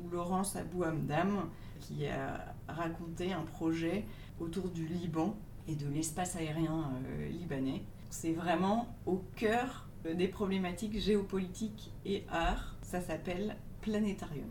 ou 0.02 0.10
Laurence 0.10 0.56
Abou 0.56 0.86
Hamdam 0.86 1.50
qui 1.82 2.08
a 2.08 2.56
raconté 2.70 3.34
un 3.34 3.42
projet 3.42 4.06
autour 4.40 4.70
du 4.70 4.88
Liban 4.88 5.38
et 5.68 5.76
de 5.76 5.88
l'espace 5.90 6.38
aérien 6.38 6.92
euh, 7.08 7.28
libanais. 7.28 7.84
C'est 8.10 8.34
vraiment 8.34 8.96
au 9.06 9.22
cœur 9.36 9.90
des 10.06 10.30
problématiques 10.30 10.98
géopolitiques 10.98 11.92
et 12.06 12.24
art. 12.30 12.78
Ça 12.84 13.02
s'appelle 13.02 13.58
Planétarium. 13.82 14.48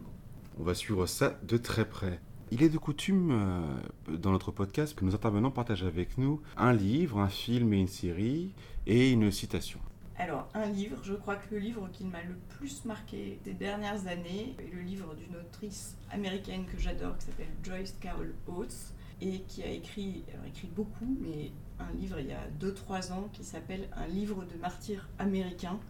On 0.58 0.62
va 0.62 0.74
suivre 0.74 1.06
ça 1.06 1.38
de 1.42 1.56
très 1.56 1.88
près. 1.88 2.20
Il 2.50 2.62
est 2.62 2.68
de 2.68 2.78
coutume 2.78 3.30
euh, 3.32 4.16
dans 4.16 4.30
notre 4.30 4.50
podcast 4.50 4.94
que 4.94 5.04
nos 5.04 5.14
intervenants 5.14 5.50
partagent 5.50 5.84
avec 5.84 6.18
nous 6.18 6.40
un 6.56 6.72
livre, 6.72 7.18
un 7.18 7.28
film 7.28 7.72
et 7.72 7.80
une 7.80 7.88
série 7.88 8.52
et 8.86 9.10
une 9.10 9.30
citation. 9.30 9.80
Alors, 10.16 10.48
un 10.54 10.66
livre, 10.66 10.98
je 11.02 11.14
crois 11.14 11.36
que 11.36 11.54
le 11.54 11.58
livre 11.60 11.88
qui 11.92 12.04
m'a 12.04 12.22
le 12.22 12.36
plus 12.50 12.84
marqué 12.84 13.40
ces 13.44 13.54
dernières 13.54 14.06
années 14.06 14.54
est 14.58 14.72
le 14.72 14.82
livre 14.82 15.14
d'une 15.14 15.36
autrice 15.36 15.96
américaine 16.12 16.66
que 16.66 16.78
j'adore 16.78 17.16
qui 17.18 17.26
s'appelle 17.26 17.48
Joyce 17.64 17.96
Carol 18.00 18.32
Oates 18.46 18.92
et 19.20 19.40
qui 19.48 19.62
a 19.62 19.70
écrit, 19.70 20.22
écrit 20.46 20.68
beaucoup, 20.74 21.16
mais 21.20 21.50
un 21.80 21.92
livre 21.96 22.20
il 22.20 22.26
y 22.26 22.32
a 22.32 22.46
2-3 22.60 23.12
ans 23.12 23.28
qui 23.32 23.42
s'appelle 23.42 23.88
Un 23.96 24.06
livre 24.06 24.44
de 24.44 24.60
martyrs 24.60 25.08
américains 25.18 25.80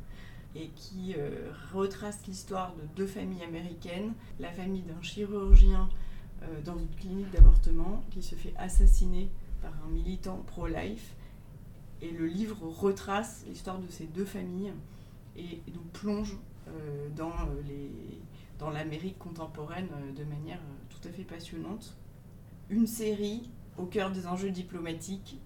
et 0.56 0.68
qui 0.76 1.14
euh, 1.18 1.50
retrace 1.74 2.26
l'histoire 2.26 2.74
de 2.76 2.82
deux 2.96 3.06
familles 3.06 3.42
américaines, 3.42 4.12
la 4.38 4.52
famille 4.52 4.82
d'un 4.82 5.02
chirurgien 5.02 5.88
dans 6.64 6.76
une 6.78 6.88
clinique 6.96 7.30
d'avortement 7.30 8.02
qui 8.10 8.22
se 8.22 8.34
fait 8.34 8.54
assassiner 8.56 9.30
par 9.62 9.72
un 9.86 9.90
militant 9.90 10.42
pro-life. 10.46 11.14
Et 12.02 12.10
le 12.10 12.26
livre 12.26 12.66
retrace 12.66 13.44
l'histoire 13.48 13.78
de 13.78 13.88
ces 13.88 14.04
deux 14.06 14.24
familles 14.24 14.72
et 15.36 15.62
nous 15.72 15.82
plonge 15.92 16.36
euh, 16.68 17.08
dans, 17.16 17.30
euh, 17.30 17.62
les, 17.66 17.90
dans 18.58 18.70
l'Amérique 18.70 19.18
contemporaine 19.18 19.88
euh, 19.92 20.12
de 20.12 20.24
manière 20.24 20.58
euh, 20.58 20.74
tout 20.88 21.08
à 21.08 21.12
fait 21.12 21.24
passionnante. 21.24 21.96
Une 22.70 22.86
série 22.86 23.50
au 23.76 23.84
cœur 23.84 24.10
des 24.10 24.26
enjeux 24.26 24.50
diplomatiques, 24.50 25.38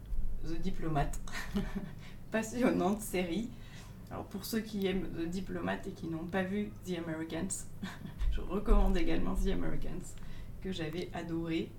The 0.45 0.61
Diplomate. 0.61 1.19
Passionnante 2.31 3.01
série. 3.01 3.49
Alors 4.11 4.25
pour 4.25 4.45
ceux 4.45 4.61
qui 4.61 4.87
aiment 4.87 5.09
The 5.17 5.29
Diplomate 5.29 5.87
et 5.89 5.93
qui 5.93 6.07
n'ont 6.07 6.27
pas 6.27 6.43
vu 6.43 6.71
The 6.87 6.99
Americans, 6.99 7.67
je 8.33 8.41
recommande 8.41 8.97
également 8.97 9.35
The 9.35 9.49
Americans 9.49 10.15
j'avais 10.73 11.11
adoré. 11.13 11.71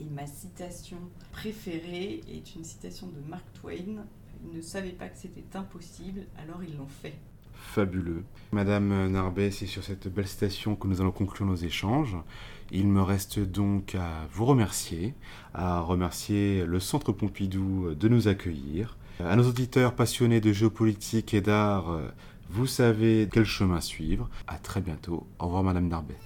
Et 0.00 0.04
ma 0.04 0.26
citation 0.26 0.98
préférée 1.32 2.20
est 2.28 2.54
une 2.54 2.64
citation 2.64 3.06
de 3.06 3.20
Mark 3.28 3.44
Twain. 3.60 4.04
Ils 4.44 4.56
ne 4.56 4.60
savaient 4.60 4.90
pas 4.90 5.08
que 5.08 5.16
c'était 5.16 5.56
impossible, 5.56 6.26
alors 6.36 6.62
ils 6.62 6.76
l'ont 6.76 6.86
fait. 6.86 7.14
Fabuleux. 7.54 8.22
Madame 8.52 9.10
Narbet, 9.10 9.50
c'est 9.50 9.66
sur 9.66 9.82
cette 9.82 10.08
belle 10.08 10.28
citation 10.28 10.76
que 10.76 10.86
nous 10.86 11.00
allons 11.00 11.12
conclure 11.12 11.46
nos 11.46 11.56
échanges. 11.56 12.16
Il 12.70 12.88
me 12.88 13.00
reste 13.00 13.38
donc 13.38 13.94
à 13.94 14.26
vous 14.32 14.44
remercier, 14.44 15.14
à 15.54 15.80
remercier 15.80 16.66
le 16.66 16.80
Centre 16.80 17.12
Pompidou 17.12 17.94
de 17.94 18.08
nous 18.08 18.28
accueillir. 18.28 18.98
À 19.20 19.34
nos 19.36 19.48
auditeurs 19.48 19.94
passionnés 19.94 20.42
de 20.42 20.52
géopolitique 20.52 21.32
et 21.32 21.40
d'art, 21.40 21.98
vous 22.50 22.66
savez 22.66 23.28
quel 23.32 23.44
chemin 23.44 23.80
suivre. 23.80 24.28
À 24.46 24.58
très 24.58 24.80
bientôt. 24.80 25.26
Au 25.38 25.46
revoir 25.46 25.62
Madame 25.62 25.88
Narbet. 25.88 26.16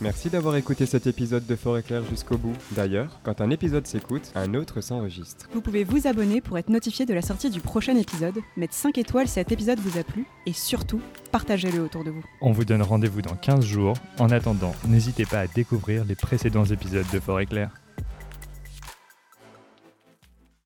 Merci. 0.00 0.30
D'avoir 0.30 0.56
écouté 0.56 0.86
cet 0.86 1.06
épisode 1.06 1.46
de 1.46 1.56
Forêt 1.56 1.82
Claire 1.82 2.04
jusqu'au 2.08 2.38
bout. 2.38 2.54
D'ailleurs, 2.72 3.20
quand 3.22 3.40
un 3.40 3.50
épisode 3.50 3.86
s'écoute, 3.86 4.32
un 4.34 4.54
autre 4.54 4.80
s'enregistre. 4.80 5.48
Vous 5.52 5.60
pouvez 5.60 5.84
vous 5.84 6.06
abonner 6.06 6.40
pour 6.40 6.56
être 6.56 6.68
notifié 6.68 7.04
de 7.04 7.14
la 7.14 7.22
sortie 7.22 7.50
du 7.50 7.60
prochain 7.60 7.96
épisode, 7.96 8.38
mettre 8.56 8.74
5 8.74 8.96
étoiles 8.98 9.28
si 9.28 9.34
cet 9.34 9.52
épisode 9.52 9.78
vous 9.80 9.98
a 9.98 10.04
plu, 10.04 10.26
et 10.46 10.52
surtout, 10.52 11.00
partagez-le 11.32 11.80
autour 11.80 12.04
de 12.04 12.10
vous. 12.10 12.24
On 12.40 12.52
vous 12.52 12.64
donne 12.64 12.82
rendez-vous 12.82 13.22
dans 13.22 13.34
15 13.34 13.64
jours. 13.64 13.96
En 14.18 14.30
attendant, 14.30 14.74
n'hésitez 14.86 15.26
pas 15.26 15.40
à 15.40 15.46
découvrir 15.46 16.04
les 16.04 16.14
précédents 16.14 16.64
épisodes 16.64 17.06
de 17.12 17.20
Forêt 17.20 17.46
Claire. 17.46 17.79